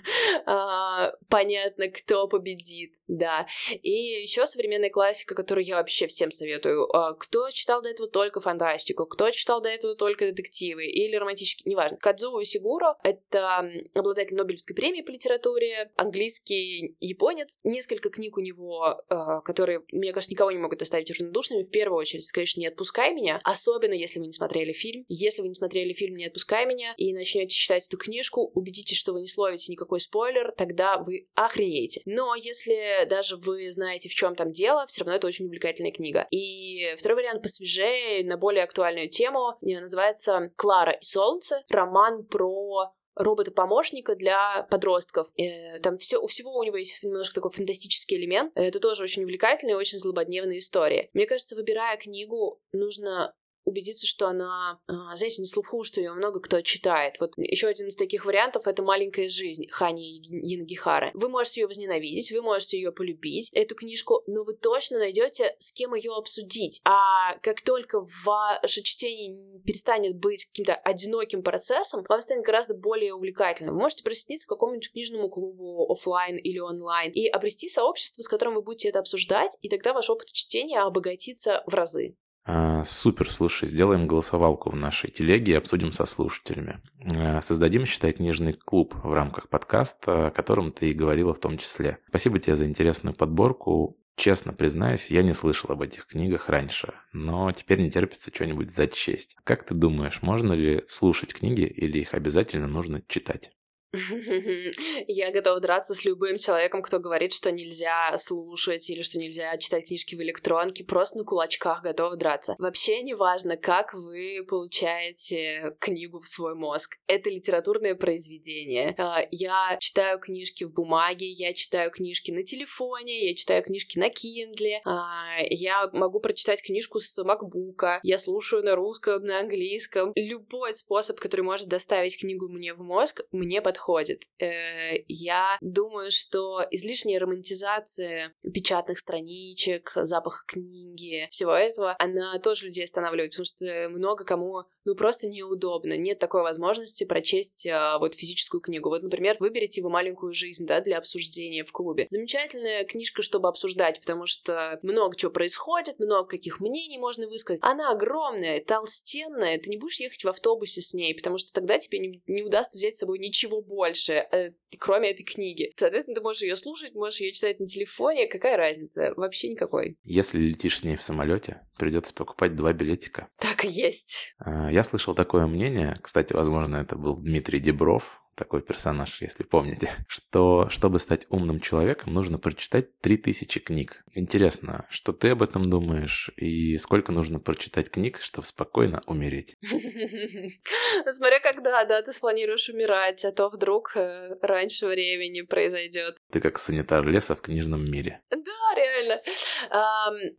а, 0.46 1.12
понятно, 1.28 1.88
кто 1.88 2.28
победит, 2.28 2.94
да. 3.08 3.46
И 3.82 4.22
еще 4.22 4.46
современная 4.46 4.90
классика, 4.90 5.34
которую 5.34 5.64
я 5.64 5.76
вообще 5.76 6.06
всем 6.06 6.30
советую. 6.30 6.88
А, 6.94 7.14
кто 7.14 7.50
читал 7.50 7.82
до 7.82 7.88
этого 7.88 8.08
только 8.08 8.40
фантастику, 8.40 9.06
кто 9.06 9.30
читал 9.30 9.60
до 9.60 9.68
этого 9.68 9.94
только 9.94 10.26
детективы 10.26 10.86
или 10.86 11.16
романтические, 11.16 11.70
неважно. 11.70 11.98
Кадзуо 11.98 12.42
Сигуро— 12.44 12.96
это 13.04 13.70
обладатель 13.94 14.36
Нобелевской 14.36 14.74
премии 14.76 15.02
по 15.02 15.10
литературе, 15.10 15.90
английский 15.96 16.96
японец. 17.00 17.58
Несколько 17.64 18.10
книг 18.10 18.36
у 18.36 18.40
него, 18.40 19.00
а, 19.08 19.40
которые 19.40 19.82
мне 20.04 20.12
кажется, 20.12 20.32
никого 20.32 20.50
не 20.50 20.58
могут 20.58 20.82
оставить 20.82 21.10
равнодушными. 21.10 21.62
В 21.62 21.70
первую 21.70 21.98
очередь, 21.98 22.30
конечно, 22.30 22.60
не 22.60 22.68
отпускай 22.68 23.12
меня, 23.14 23.40
особенно 23.44 23.94
если 23.94 24.20
вы 24.20 24.26
не 24.26 24.32
смотрели 24.32 24.72
фильм. 24.72 25.04
Если 25.08 25.42
вы 25.42 25.48
не 25.48 25.54
смотрели 25.54 25.92
фильм, 25.92 26.16
не 26.16 26.26
отпускай 26.26 26.66
меня, 26.66 26.94
и 26.96 27.12
начнете 27.12 27.54
читать 27.54 27.86
эту 27.86 27.96
книжку, 27.96 28.50
убедитесь, 28.54 28.98
что 28.98 29.12
вы 29.12 29.22
не 29.22 29.28
словите 29.28 29.72
никакой 29.72 30.00
спойлер, 30.00 30.52
тогда 30.56 30.98
вы 30.98 31.26
охренеете. 31.34 32.02
Но 32.04 32.34
если 32.34 33.06
даже 33.08 33.36
вы 33.36 33.70
знаете, 33.72 34.08
в 34.08 34.14
чем 34.14 34.34
там 34.34 34.52
дело, 34.52 34.86
все 34.86 35.02
равно 35.02 35.16
это 35.16 35.26
очень 35.26 35.46
увлекательная 35.46 35.92
книга. 35.92 36.26
И 36.30 36.94
второй 36.96 37.16
вариант 37.16 37.42
посвежее, 37.42 38.24
на 38.24 38.36
более 38.36 38.64
актуальную 38.64 39.08
тему, 39.08 39.56
называется 39.60 40.52
«Клара 40.56 40.92
и 40.92 41.04
солнце», 41.04 41.62
роман 41.68 42.24
про 42.26 42.92
робота-помощника 43.16 44.14
для 44.16 44.66
подростков. 44.70 45.28
Э, 45.36 45.78
там 45.80 45.98
все, 45.98 46.18
у 46.18 46.26
всего 46.26 46.56
у 46.56 46.64
него 46.64 46.76
есть 46.76 47.02
немножко 47.02 47.34
такой 47.34 47.50
фантастический 47.50 48.16
элемент. 48.16 48.52
Это 48.54 48.80
тоже 48.80 49.02
очень 49.02 49.24
увлекательная 49.24 49.74
и 49.74 49.78
очень 49.78 49.98
злободневная 49.98 50.58
история. 50.58 51.08
Мне 51.12 51.26
кажется, 51.26 51.56
выбирая 51.56 51.96
книгу, 51.96 52.60
нужно 52.72 53.34
убедиться, 53.64 54.06
что 54.06 54.28
она, 54.28 54.78
а, 54.86 55.16
знаете, 55.16 55.40
на 55.40 55.46
слуху, 55.46 55.82
что 55.84 56.00
ее 56.00 56.12
много 56.12 56.40
кто 56.40 56.60
читает. 56.60 57.16
Вот 57.20 57.32
еще 57.36 57.66
один 57.66 57.88
из 57.88 57.96
таких 57.96 58.24
вариантов— 58.24 58.66
это 58.66 58.82
«Маленькая 58.82 59.28
жизнь» 59.28 59.68
Хани 59.70 60.20
Янагихары. 60.22 61.10
Вы 61.14 61.28
можете 61.28 61.62
ее 61.62 61.66
возненавидеть, 61.66 62.30
вы 62.30 62.42
можете 62.42 62.76
ее 62.76 62.92
полюбить, 62.92 63.50
эту 63.52 63.74
книжку, 63.74 64.22
но 64.26 64.44
вы 64.44 64.54
точно 64.54 64.98
найдете, 64.98 65.54
с 65.58 65.72
кем 65.72 65.94
ее 65.94 66.12
обсудить. 66.12 66.80
А 66.84 67.36
как 67.38 67.62
только 67.62 68.06
ваше 68.24 68.82
чтение 68.82 69.60
перестанет 69.64 70.16
быть 70.16 70.46
каким-то 70.46 70.74
одиноким 70.74 71.42
процессом, 71.42 72.04
вам 72.08 72.20
станет 72.20 72.44
гораздо 72.44 72.74
более 72.74 73.14
увлекательным. 73.14 73.74
Вы 73.74 73.82
можете 73.82 74.04
присоединиться 74.04 74.46
к 74.46 74.50
какому-нибудь 74.50 74.92
книжному 74.92 75.28
клубу 75.28 75.90
офлайн 75.90 76.36
или 76.36 76.58
онлайн 76.58 77.10
и 77.12 77.26
обрести 77.26 77.68
сообщество, 77.68 78.22
с 78.22 78.28
которым 78.28 78.54
вы 78.54 78.62
будете 78.62 78.88
это 78.88 78.98
обсуждать, 78.98 79.56
и 79.60 79.68
тогда 79.68 79.92
ваш 79.92 80.10
опыт 80.10 80.28
чтения 80.32 80.80
обогатится 80.80 81.62
в 81.66 81.74
разы. 81.74 82.16
А, 82.46 82.84
супер, 82.84 83.30
слушай, 83.30 83.68
сделаем 83.68 84.06
голосовалку 84.06 84.70
в 84.70 84.76
нашей 84.76 85.10
телеге 85.10 85.52
и 85.52 85.56
обсудим 85.56 85.92
со 85.92 86.04
слушателями. 86.04 86.80
А, 87.00 87.40
создадим, 87.40 87.86
считай, 87.86 88.12
книжный 88.12 88.52
клуб 88.52 88.94
в 89.02 89.12
рамках 89.12 89.48
подкаста, 89.48 90.26
о 90.26 90.30
котором 90.30 90.70
ты 90.70 90.90
и 90.90 90.94
говорила 90.94 91.32
в 91.32 91.40
том 91.40 91.56
числе. 91.56 91.98
Спасибо 92.08 92.38
тебе 92.38 92.56
за 92.56 92.66
интересную 92.66 93.14
подборку. 93.14 93.96
Честно 94.16 94.52
признаюсь, 94.52 95.10
я 95.10 95.22
не 95.22 95.32
слышал 95.32 95.72
об 95.72 95.82
этих 95.82 96.06
книгах 96.06 96.48
раньше, 96.48 96.94
но 97.12 97.50
теперь 97.50 97.80
не 97.80 97.90
терпится 97.90 98.30
что-нибудь 98.32 98.70
зачесть. 98.70 99.36
Как 99.42 99.64
ты 99.64 99.74
думаешь, 99.74 100.22
можно 100.22 100.52
ли 100.52 100.84
слушать 100.86 101.34
книги 101.34 101.62
или 101.64 101.98
их 101.98 102.14
обязательно 102.14 102.68
нужно 102.68 103.02
читать? 103.08 103.50
Я 105.06 105.30
готова 105.30 105.60
драться 105.60 105.94
с 105.94 106.04
любым 106.04 106.36
человеком, 106.36 106.82
кто 106.82 106.98
говорит, 106.98 107.32
что 107.32 107.52
нельзя 107.52 108.16
слушать 108.18 108.88
или 108.90 109.02
что 109.02 109.18
нельзя 109.18 109.56
читать 109.58 109.86
книжки 109.86 110.14
в 110.14 110.22
электронке. 110.22 110.84
Просто 110.84 111.18
на 111.18 111.24
кулачках 111.24 111.82
готова 111.82 112.16
драться. 112.16 112.56
Вообще 112.58 113.02
не 113.02 113.14
важно, 113.14 113.56
как 113.56 113.94
вы 113.94 114.44
получаете 114.48 115.76
книгу 115.78 116.18
в 116.18 116.26
свой 116.26 116.54
мозг. 116.54 116.96
Это 117.06 117.30
литературное 117.30 117.94
произведение. 117.94 118.94
А, 118.98 119.26
я 119.30 119.76
читаю 119.80 120.18
книжки 120.18 120.64
в 120.64 120.72
бумаге, 120.72 121.28
я 121.30 121.52
читаю 121.52 121.90
книжки 121.90 122.30
на 122.30 122.42
телефоне, 122.42 123.28
я 123.28 123.34
читаю 123.34 123.62
книжки 123.62 123.98
на 123.98 124.08
Kindle, 124.08 124.80
а, 124.84 125.38
я 125.50 125.88
могу 125.92 126.20
прочитать 126.20 126.62
книжку 126.62 127.00
с 127.00 127.22
макбука, 127.22 128.00
я 128.02 128.18
слушаю 128.18 128.62
на 128.62 128.74
русском, 128.74 129.22
на 129.24 129.40
английском. 129.40 130.12
Любой 130.16 130.74
способ, 130.74 131.20
который 131.20 131.42
может 131.42 131.68
доставить 131.68 132.18
книгу 132.18 132.48
мне 132.48 132.74
в 132.74 132.80
мозг, 132.80 133.22
мне 133.30 133.62
подходит 133.62 133.83
подходит. 133.84 134.22
Э, 134.38 135.02
я 135.08 135.58
думаю, 135.60 136.10
что 136.10 136.64
излишняя 136.70 137.20
романтизация 137.20 138.34
печатных 138.52 138.98
страничек, 138.98 139.92
запаха 139.94 140.44
книги, 140.46 141.28
всего 141.30 141.52
этого, 141.52 141.94
она 141.98 142.38
тоже 142.38 142.66
людей 142.66 142.84
останавливает, 142.84 143.32
потому 143.32 143.44
что 143.44 143.88
много 143.90 144.24
кому, 144.24 144.64
ну, 144.84 144.94
просто 144.94 145.28
неудобно. 145.28 145.96
Нет 145.96 146.18
такой 146.18 146.42
возможности 146.42 147.04
прочесть 147.04 147.66
а, 147.66 147.98
вот 147.98 148.14
физическую 148.14 148.60
книгу. 148.60 148.88
Вот, 148.88 149.02
например, 149.02 149.36
выберите 149.38 149.82
вы 149.82 149.90
маленькую 149.90 150.32
жизнь, 150.32 150.66
да, 150.66 150.80
для 150.80 150.98
обсуждения 150.98 151.64
в 151.64 151.72
клубе. 151.72 152.06
Замечательная 152.08 152.84
книжка, 152.84 153.22
чтобы 153.22 153.48
обсуждать, 153.48 154.00
потому 154.00 154.26
что 154.26 154.78
много 154.82 155.16
чего 155.16 155.30
происходит, 155.30 155.98
много 155.98 156.28
каких 156.28 156.60
мнений 156.60 156.98
можно 156.98 157.28
высказать. 157.28 157.60
Она 157.62 157.90
огромная, 157.90 158.62
толстенная, 158.64 159.58
ты 159.58 159.68
не 159.70 159.76
будешь 159.76 160.00
ехать 160.00 160.24
в 160.24 160.28
автобусе 160.28 160.80
с 160.80 160.94
ней, 160.94 161.14
потому 161.14 161.38
что 161.38 161.52
тогда 161.52 161.78
тебе 161.78 161.98
не, 161.98 162.22
не 162.26 162.42
удастся 162.42 162.78
взять 162.78 162.96
с 162.96 163.00
собой 163.00 163.18
ничего 163.18 163.60
больше, 163.74 164.26
э, 164.32 164.52
кроме 164.78 165.10
этой 165.10 165.24
книги. 165.24 165.72
Соответственно, 165.76 166.16
ты 166.16 166.22
можешь 166.22 166.42
ее 166.42 166.56
слушать, 166.56 166.94
можешь 166.94 167.20
ее 167.20 167.32
читать 167.32 167.60
на 167.60 167.66
телефоне. 167.66 168.26
Какая 168.26 168.56
разница? 168.56 169.12
Вообще 169.16 169.48
никакой. 169.48 169.96
Если 170.02 170.38
летишь 170.38 170.80
с 170.80 170.84
ней 170.84 170.96
в 170.96 171.02
самолете, 171.02 171.60
придется 171.78 172.14
покупать 172.14 172.54
два 172.54 172.72
билетика. 172.72 173.28
Так 173.38 173.64
и 173.64 173.68
есть. 173.68 174.34
А, 174.38 174.70
я 174.70 174.84
слышал 174.84 175.14
такое 175.14 175.46
мнение, 175.46 175.96
кстати, 176.02 176.32
возможно, 176.32 176.76
это 176.76 176.96
был 176.96 177.16
Дмитрий 177.16 177.60
Дебров, 177.60 178.23
такой 178.34 178.62
персонаж, 178.62 179.20
если 179.22 179.42
помните, 179.42 179.90
что 180.08 180.68
чтобы 180.68 180.98
стать 180.98 181.26
умным 181.30 181.60
человеком, 181.60 182.14
нужно 182.14 182.38
прочитать 182.38 182.98
3000 183.00 183.60
книг. 183.60 184.04
Интересно, 184.14 184.86
что 184.90 185.12
ты 185.12 185.30
об 185.30 185.42
этом 185.42 185.68
думаешь 185.68 186.30
и 186.36 186.78
сколько 186.78 187.12
нужно 187.12 187.40
прочитать 187.40 187.90
книг, 187.90 188.20
чтобы 188.20 188.46
спокойно 188.46 189.02
умереть? 189.06 189.56
Смотря 191.10 191.40
когда, 191.40 191.84
да, 191.84 192.02
ты 192.02 192.12
спланируешь 192.12 192.68
умирать, 192.68 193.24
а 193.24 193.32
то 193.32 193.48
вдруг 193.48 193.96
э, 193.96 194.36
раньше 194.42 194.86
времени 194.86 195.42
произойдет. 195.42 196.16
Ты 196.30 196.40
как 196.40 196.58
санитар 196.58 197.06
леса 197.06 197.34
в 197.34 197.40
книжном 197.40 197.90
мире. 197.90 198.22
Да, 198.30 198.74
реально. 198.76 199.20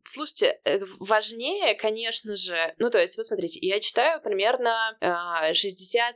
Слушайте, 0.03 0.59
э, 0.63 0.79
важнее, 0.99 1.75
конечно 1.75 2.35
же, 2.35 2.73
ну 2.77 2.89
то 2.89 2.99
есть, 2.99 3.17
вот 3.17 3.25
смотрите, 3.25 3.59
я 3.61 3.79
читаю 3.79 4.21
примерно 4.21 4.97
60-70 5.01 5.01
а, 5.01 6.11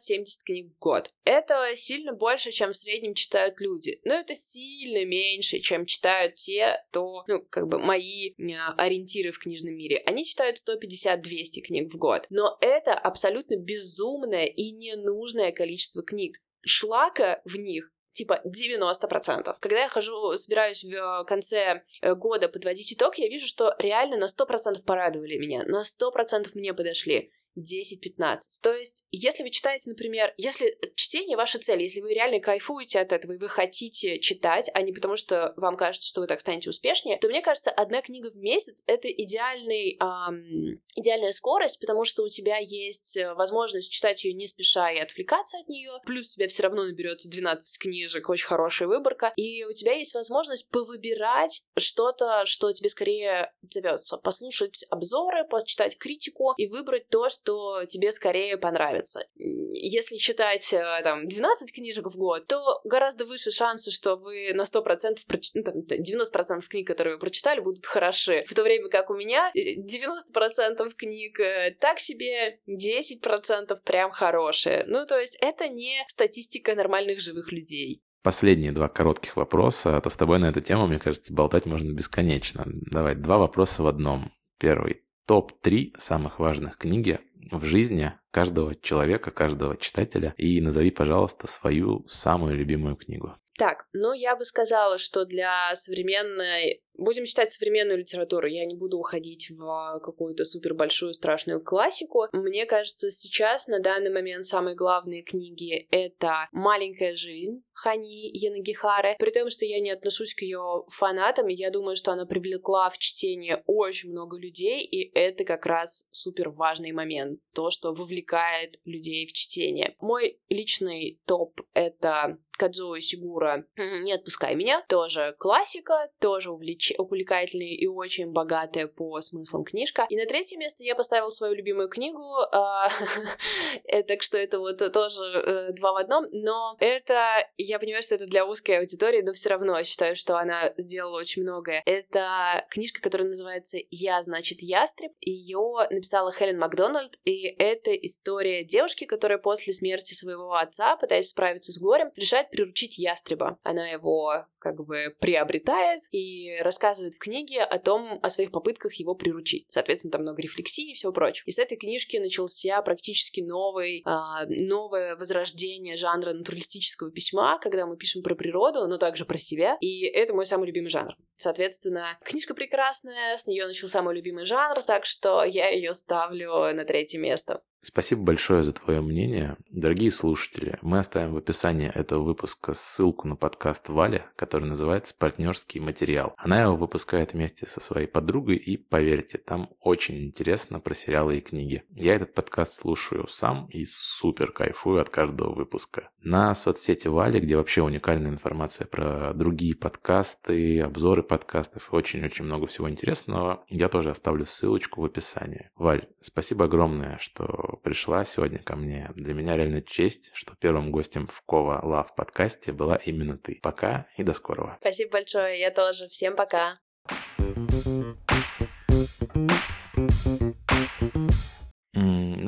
книг 0.46 0.72
в 0.72 0.80
год. 0.80 1.12
Это 1.26 1.69
сильно 1.76 2.14
больше, 2.14 2.52
чем 2.52 2.72
в 2.72 2.76
среднем 2.76 3.14
читают 3.14 3.60
люди. 3.60 4.00
Но 4.04 4.14
это 4.14 4.36
сильно 4.36 5.06
меньше, 5.06 5.60
чем 5.60 5.86
читают 5.86 6.36
те, 6.36 6.84
кто, 6.90 7.24
ну, 7.28 7.42
как 7.50 7.68
бы 7.68 7.80
мои 7.80 8.34
ориентиры 8.78 9.32
в 9.32 9.40
книжном 9.40 9.76
мире. 9.76 10.02
Они 10.06 10.26
читают 10.26 10.58
150-200 10.58 11.62
книг 11.62 11.94
в 11.94 11.98
год. 11.98 12.26
Но 12.30 12.58
это 12.62 12.94
абсолютно 12.94 13.56
безумное 13.56 14.46
и 14.46 14.72
ненужное 14.72 15.52
количество 15.52 16.04
книг. 16.04 16.42
Шлака 16.62 17.42
в 17.46 17.56
них 17.58 17.92
типа 18.12 18.42
90%. 18.46 19.56
Когда 19.60 19.80
я 19.82 19.88
хожу, 19.88 20.36
собираюсь 20.36 20.84
в 20.84 21.24
конце 21.26 21.84
э, 22.02 22.16
года 22.16 22.50
подводить 22.50 22.92
итог, 22.92 23.18
я 23.18 23.30
вижу, 23.30 23.48
что 23.48 23.76
реально 23.80 24.18
на 24.18 24.26
100% 24.26 24.84
порадовали 24.86 25.38
меня, 25.38 25.64
на 25.64 25.84
100% 25.84 26.50
мне 26.56 26.74
подошли. 26.74 27.32
10-15. 27.58 28.38
То 28.62 28.74
есть, 28.74 29.06
если 29.12 29.44
вы 29.44 29.50
читаете, 29.50 29.90
например, 29.90 30.34
если 30.38 30.78
чтение 30.96 31.38
ваша 31.38 31.60
цель, 31.60 31.82
если 31.82 32.02
вы 32.02 32.14
реально 32.14 32.40
кайфуете 32.40 33.00
от 33.00 33.12
этого 33.12 33.34
и 33.34 33.38
вы 33.38 33.50
хотите 33.50 34.20
читать, 34.20 34.70
а 34.74 34.82
не 34.82 34.92
потому 34.92 35.16
что 35.16 35.54
вам 35.58 35.78
кажется, 35.78 36.08
что 36.08 36.22
вы 36.22 36.28
так 36.28 36.40
станете 36.40 36.70
успешнее, 36.70 37.18
то 37.18 37.28
мне 37.28 37.42
кажется, 37.42 37.72
одна 37.72 38.02
книга 38.02 38.32
в 38.32 38.38
месяц— 38.38 38.84
это 38.88 39.10
идеальный, 39.12 39.98
эм, 40.00 40.82
идеальная 40.96 41.32
скорость, 41.32 41.80
потому 41.80 42.06
что 42.06 42.24
у 42.24 42.30
тебя 42.30 42.58
есть 42.58 43.18
э, 43.18 43.34
возможность 43.34 43.92
читать 43.92 44.24
ее 44.24 44.34
не 44.34 44.48
спеша 44.48 44.92
и 44.92 45.00
отвлекаться 45.00 45.58
от 45.60 45.68
нее, 45.68 45.92
плюс 46.06 46.32
у 46.32 46.36
тебя 46.36 46.48
все 46.48 46.64
равно 46.64 46.84
наберется 46.86 47.30
12 47.30 47.80
книжек, 47.80 48.30
очень 48.30 48.48
хорошая 48.48 48.88
выборка, 48.88 49.34
и 49.36 49.64
у 49.66 49.74
тебя 49.74 49.94
есть 49.94 50.14
возможность 50.14 50.70
повыбирать 50.70 51.64
что-то, 51.78 52.46
что 52.46 52.72
тебе 52.72 52.90
скорее 52.90 53.52
зовется, 53.62 54.18
послушать 54.18 54.86
обзоры, 54.90 55.46
почитать 55.46 55.98
критику 55.98 56.54
и 56.58 56.68
выбрать 56.68 57.08
то, 57.10 57.30
что 57.30 57.39
что 57.42 57.86
тебе 57.86 58.12
скорее 58.12 58.58
понравится. 58.58 59.22
Если 59.36 60.18
читать 60.18 60.74
э, 60.74 61.02
там 61.04 61.28
12 61.28 61.74
книжек 61.74 62.08
в 62.08 62.18
год, 62.18 62.48
то 62.48 62.82
гораздо 62.84 63.26
выше 63.26 63.52
шансы, 63.52 63.92
что 63.92 64.16
вы 64.16 64.54
на 64.54 64.64
100% 64.64 65.18
проч... 65.28 65.52
ну, 65.54 65.64
там, 65.64 65.76
90% 65.80 66.62
книг, 66.68 66.88
которые 66.88 67.16
вы 67.16 67.20
прочитали, 67.20 67.60
будут 67.60 67.86
хороши. 67.86 68.44
В 68.48 68.54
то 68.54 68.64
время 68.64 68.90
как 68.90 69.10
у 69.10 69.16
меня 69.16 69.52
90% 69.56 70.94
книг 70.96 71.40
э, 71.40 71.76
так 71.80 72.00
себе, 72.00 72.60
10% 72.68 73.78
прям 73.84 74.12
хорошие. 74.12 74.84
Ну, 74.88 75.06
то 75.06 75.20
есть 75.20 75.38
это 75.42 75.68
не 75.68 76.04
статистика 76.08 76.76
нормальных 76.76 77.20
живых 77.20 77.52
людей. 77.52 78.02
Последние 78.22 78.74
два 78.74 78.90
коротких 78.90 79.38
вопроса. 79.38 79.96
А 79.96 80.02
то 80.02 80.10
с 80.10 80.18
тобой 80.18 80.40
на 80.40 80.50
эту 80.50 80.60
тему, 80.60 80.88
мне 80.88 81.00
кажется, 81.00 81.34
болтать 81.34 81.66
можно 81.66 81.92
бесконечно. 81.94 82.64
Давай, 82.66 83.16
два 83.16 83.38
вопроса 83.38 83.84
в 83.84 83.88
одном. 83.88 84.34
Первый. 84.60 85.04
Топ-3 85.26 85.94
самых 86.00 86.40
важных 86.40 86.78
книги 86.78 87.20
в 87.52 87.64
жизни 87.66 88.14
каждого 88.32 88.76
человека, 88.76 89.32
каждого 89.32 89.76
читателя. 89.78 90.34
И 90.38 90.62
назови, 90.62 90.92
пожалуйста, 90.92 91.48
свою 91.48 92.06
самую 92.08 92.56
любимую 92.56 92.96
книгу. 92.96 93.36
Так, 93.58 93.86
ну 93.92 94.14
я 94.14 94.36
бы 94.38 94.46
сказала, 94.46 94.98
что 94.98 95.26
для 95.26 95.76
современной 95.76 96.82
Будем 97.00 97.24
читать 97.24 97.50
современную 97.50 98.00
литературу. 98.00 98.46
Я 98.46 98.66
не 98.66 98.76
буду 98.76 98.98
уходить 98.98 99.50
в 99.50 100.00
какую-то 100.04 100.44
супер 100.44 100.74
большую 100.74 101.14
страшную 101.14 101.64
классику. 101.64 102.28
Мне 102.34 102.66
кажется, 102.66 103.10
сейчас 103.10 103.68
на 103.68 103.80
данный 103.80 104.12
момент 104.12 104.44
самые 104.44 104.76
главные 104.76 105.24
книги 105.24 105.88
это 105.92 106.50
«Маленькая 106.52 107.16
жизнь» 107.16 107.64
Хани 107.72 108.30
Янагихары. 108.34 109.16
При 109.18 109.32
том, 109.32 109.50
что 109.50 109.64
я 109.64 109.80
не 109.80 109.92
отношусь 109.92 110.34
к 110.34 110.42
ее 110.42 110.84
фанатам, 110.90 111.48
я 111.48 111.72
думаю, 111.72 111.96
что 111.96 112.12
она 112.12 112.26
привлекла 112.26 112.90
в 112.90 112.98
чтение 112.98 113.64
очень 113.66 114.12
много 114.12 114.38
людей, 114.38 114.84
и 114.84 115.10
это 115.18 115.46
как 115.46 115.66
раз 115.66 116.06
супер 116.12 116.50
важный 116.50 116.92
момент. 116.92 117.40
То, 117.54 117.70
что 117.72 117.94
вовлекает 117.94 118.78
людей 118.84 119.26
в 119.26 119.32
чтение. 119.32 119.96
Мой 120.02 120.42
личный 120.50 121.22
топ— 121.26 121.62
это 121.74 122.38
Кадзуо 122.58 123.00
Сигура 123.00 123.66
«Не 123.78 124.12
отпускай 124.12 124.54
меня». 124.56 124.84
Тоже 124.90 125.34
классика, 125.40 126.12
тоже 126.20 126.52
увлечение 126.52 126.89
увлекательная 126.98 127.76
и 127.76 127.88
очень 127.88 128.32
богатая 128.32 128.88
по 128.88 129.20
смыслам 129.22 129.64
книжка. 129.64 130.06
И 130.10 130.18
на 130.18 130.26
третье 130.26 130.58
место 130.58 130.84
я 130.84 130.96
поставила 130.96 131.30
свою 131.30 131.54
любимую 131.54 131.90
книгу, 131.90 132.22
а, 132.52 132.90
э, 133.84 134.04
так 134.04 134.24
что 134.24 134.38
это 134.38 134.60
вот 134.60 134.78
тоже 134.92 135.24
э, 135.24 135.74
два 135.74 135.94
в 135.94 135.98
одном, 135.98 136.26
но 136.32 136.76
это, 136.80 137.48
я 137.58 137.80
понимаю, 137.80 138.04
что 138.04 138.16
это 138.16 138.26
для 138.26 138.46
узкой 138.46 138.80
аудитории, 138.80 139.22
но 139.22 139.34
все 139.34 139.50
равно 139.50 139.82
считаю, 139.84 140.16
что 140.16 140.38
она 140.38 140.74
сделала 140.78 141.20
очень 141.20 141.44
многое. 141.44 141.82
Это 141.86 142.66
книжка, 142.70 143.02
которая 143.02 143.28
называется 143.28 143.78
«Я, 143.90 144.22
значит, 144.22 144.62
ястреб», 144.62 145.12
ее 145.22 145.88
написала 145.90 146.32
Хелен 146.32 146.60
Макдональд, 146.60 147.18
и 147.26 147.44
это 147.58 147.94
история 147.94 148.64
девушки, 148.64 149.06
которая 149.06 149.38
после 149.38 149.74
смерти 149.74 150.14
своего 150.14 150.54
отца, 150.54 150.96
пытаясь 150.98 151.30
справиться 151.30 151.72
с 151.72 151.80
горем, 151.80 152.12
решает 152.16 152.50
приручить 152.50 152.98
ястреба. 152.98 153.58
Она 153.64 153.88
его 153.88 154.46
как 154.60 154.84
бы 154.84 155.16
приобретает 155.20 156.02
и 156.12 156.58
рассказывает 156.62 156.79
в 156.80 157.20
книге 157.20 157.64
о 157.64 157.80
том, 157.80 158.20
о 158.22 158.30
своих 158.30 158.52
попытках 158.52 158.94
его 158.96 159.16
приручить. 159.16 159.66
Соответственно, 159.68 160.12
там 160.12 160.22
много 160.22 160.42
рефлексий 160.42 160.92
и 160.92 160.96
всего 160.96 161.12
прочего. 161.12 161.44
И 161.46 161.52
с 161.52 161.60
этой 161.60 161.78
книжки 161.78 162.18
начался 162.18 162.82
практически 162.82 163.42
новый, 163.42 164.02
а, 164.06 164.46
новое 164.48 165.16
возрождение 165.16 165.98
жанра 165.98 166.34
натуралистического 166.34 167.12
письма, 167.12 167.60
когда 167.60 167.86
мы 167.86 167.98
пишем 167.98 168.24
про 168.24 168.36
природу, 168.36 168.88
но 168.88 168.98
также 168.98 169.26
про 169.26 169.38
себя. 169.38 169.78
И 169.82 170.06
это 170.06 170.34
мой 170.34 170.46
самый 170.46 170.68
любимый 170.68 170.90
жанр. 170.90 171.16
Соответственно, 171.34 172.18
книжка 172.24 172.54
прекрасная, 172.54 173.38
с 173.38 173.48
нее 173.48 173.68
начался 173.68 174.02
мой 174.02 174.16
любимый 174.16 174.46
жанр, 174.46 174.82
так 174.84 175.06
что 175.06 175.44
я 175.44 175.70
ее 175.70 175.94
ставлю 175.94 176.74
на 176.74 176.84
третье 176.86 177.20
место. 177.20 177.62
Спасибо 177.82 178.24
большое 178.24 178.62
за 178.64 178.74
твое 178.74 179.00
мнение. 179.00 179.56
Дорогие 179.72 180.12
слушатели, 180.12 180.78
мы 180.82 181.00
оставим 181.00 181.34
в 181.34 181.38
описании 181.38 181.90
этого 181.90 182.24
выпуска 182.24 182.74
ссылку 182.74 183.28
на 183.28 183.38
подкаст 183.38 183.88
Вали, 183.88 184.24
который 184.36 184.66
называется 184.68 185.16
«Партнерский 185.18 185.80
материал». 185.80 186.34
Она 186.38 186.62
его 186.62 186.76
выпускает 186.76 187.34
вместе 187.34 187.66
со 187.66 187.80
своей 187.80 188.08
подругой, 188.08 188.58
и 188.58 188.76
поверьте, 188.76 189.38
там 189.38 189.70
очень 189.80 190.26
интересно 190.26 190.82
про 190.82 190.94
сериалы 190.94 191.38
и 191.38 191.42
книги. 191.42 191.84
Я 191.96 192.16
этот 192.16 192.34
подкаст 192.34 192.74
слушаю 192.74 193.28
сам 193.28 193.68
и 193.68 193.86
супер 193.86 194.52
кайфую 194.52 195.02
от 195.02 195.10
каждого 195.10 195.54
выпуска. 195.56 196.10
На 196.22 196.54
соцсети 196.54 197.08
Вали, 197.08 197.40
где 197.40 197.56
вообще 197.56 197.82
уникальная 197.82 198.32
информация 198.32 198.86
про 198.86 199.34
другие 199.34 199.76
подкасты, 199.76 200.82
обзоры 200.82 201.24
подкастов 201.24 201.92
и 201.92 201.96
очень-очень 201.96 202.46
много 202.46 202.68
всего 202.68 202.90
интересного, 202.90 203.64
я 203.70 203.88
тоже 203.88 204.10
оставлю 204.10 204.46
ссылочку 204.46 205.02
в 205.02 205.06
описании. 205.06 205.70
Валь, 205.76 206.08
спасибо 206.20 206.66
огромное, 206.66 207.18
что 207.20 207.80
пришла 207.84 208.26
сегодня 208.26 208.60
ко 208.60 208.76
мне. 208.76 209.10
Для 209.16 209.34
меня 209.34 209.56
реально 209.56 209.82
честь, 209.82 210.32
что 210.34 210.56
первым 210.60 210.92
гостем 210.92 211.28
в 211.28 211.42
Кова 211.46 211.80
Лав 211.84 212.14
подкасте 212.16 212.74
была 212.74 212.98
именно 212.98 213.38
ты. 213.38 213.60
Пока 213.62 214.08
и 214.18 214.24
до 214.24 214.34
скорого. 214.34 214.78
Спасибо 214.82 215.12
большое, 215.12 215.60
я 215.60 215.72
тоже. 215.72 216.08
Всем 216.08 216.36
пока. 216.36 216.80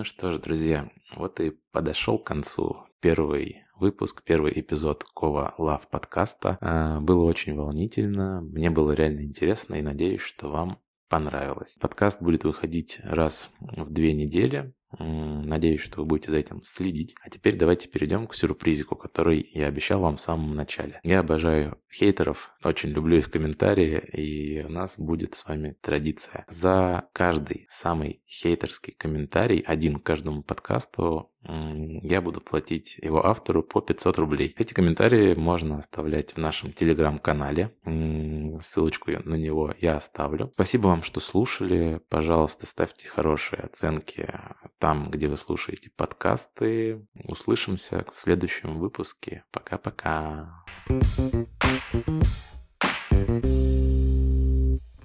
Ну 0.01 0.05
что 0.05 0.31
ж, 0.31 0.39
друзья, 0.39 0.89
вот 1.15 1.39
и 1.39 1.51
подошел 1.71 2.17
к 2.17 2.25
концу 2.25 2.87
первый 3.01 3.65
выпуск, 3.75 4.23
первый 4.25 4.51
эпизод 4.59 5.03
Кова 5.03 5.53
Лав 5.59 5.87
подкаста. 5.89 6.57
А, 6.59 6.99
было 6.99 7.21
очень 7.21 7.55
волнительно, 7.55 8.41
мне 8.41 8.71
было 8.71 8.93
реально 8.93 9.21
интересно 9.21 9.75
и 9.75 9.83
надеюсь, 9.83 10.21
что 10.21 10.49
вам 10.49 10.79
понравилось. 11.07 11.77
Подкаст 11.79 12.19
будет 12.19 12.45
выходить 12.45 12.99
раз 13.03 13.51
в 13.59 13.91
две 13.91 14.15
недели. 14.15 14.73
Надеюсь, 14.99 15.81
что 15.81 16.01
вы 16.01 16.05
будете 16.05 16.31
за 16.31 16.37
этим 16.37 16.63
следить. 16.63 17.15
А 17.21 17.29
теперь 17.29 17.57
давайте 17.57 17.87
перейдем 17.87 18.27
к 18.27 18.35
сюрпризику, 18.35 18.95
который 18.95 19.49
я 19.53 19.67
обещал 19.67 20.01
вам 20.01 20.17
в 20.17 20.21
самом 20.21 20.55
начале. 20.55 20.99
Я 21.03 21.19
обожаю 21.19 21.77
хейтеров, 21.91 22.53
очень 22.63 22.89
люблю 22.89 23.17
их 23.17 23.31
комментарии, 23.31 23.97
и 23.97 24.63
у 24.63 24.69
нас 24.69 24.99
будет 24.99 25.35
с 25.35 25.45
вами 25.45 25.75
традиция. 25.81 26.45
За 26.47 27.09
каждый 27.13 27.65
самый 27.69 28.21
хейтерский 28.27 28.93
комментарий, 28.97 29.59
один 29.59 29.95
к 29.95 30.03
каждому 30.03 30.43
подкасту, 30.43 31.30
я 31.43 32.21
буду 32.21 32.41
платить 32.41 32.97
его 33.01 33.25
автору 33.25 33.63
по 33.63 33.81
500 33.81 34.17
рублей. 34.19 34.55
Эти 34.57 34.73
комментарии 34.73 35.33
можно 35.33 35.79
оставлять 35.79 36.33
в 36.33 36.37
нашем 36.37 36.71
телеграм-канале. 36.73 37.75
Ссылочку 38.61 39.11
на 39.11 39.35
него 39.35 39.73
я 39.79 39.97
оставлю. 39.97 40.51
Спасибо 40.53 40.87
вам, 40.87 41.03
что 41.03 41.19
слушали. 41.19 42.01
Пожалуйста, 42.09 42.65
ставьте 42.65 43.07
хорошие 43.07 43.61
оценки 43.61 44.29
там, 44.77 45.09
где 45.09 45.27
вы 45.27 45.37
слушаете 45.37 45.91
подкасты. 45.95 47.05
Услышимся 47.23 48.05
в 48.13 48.19
следующем 48.19 48.79
выпуске. 48.79 49.43
Пока-пока. 49.51 50.63
thank 53.11 53.45
you 53.45 53.90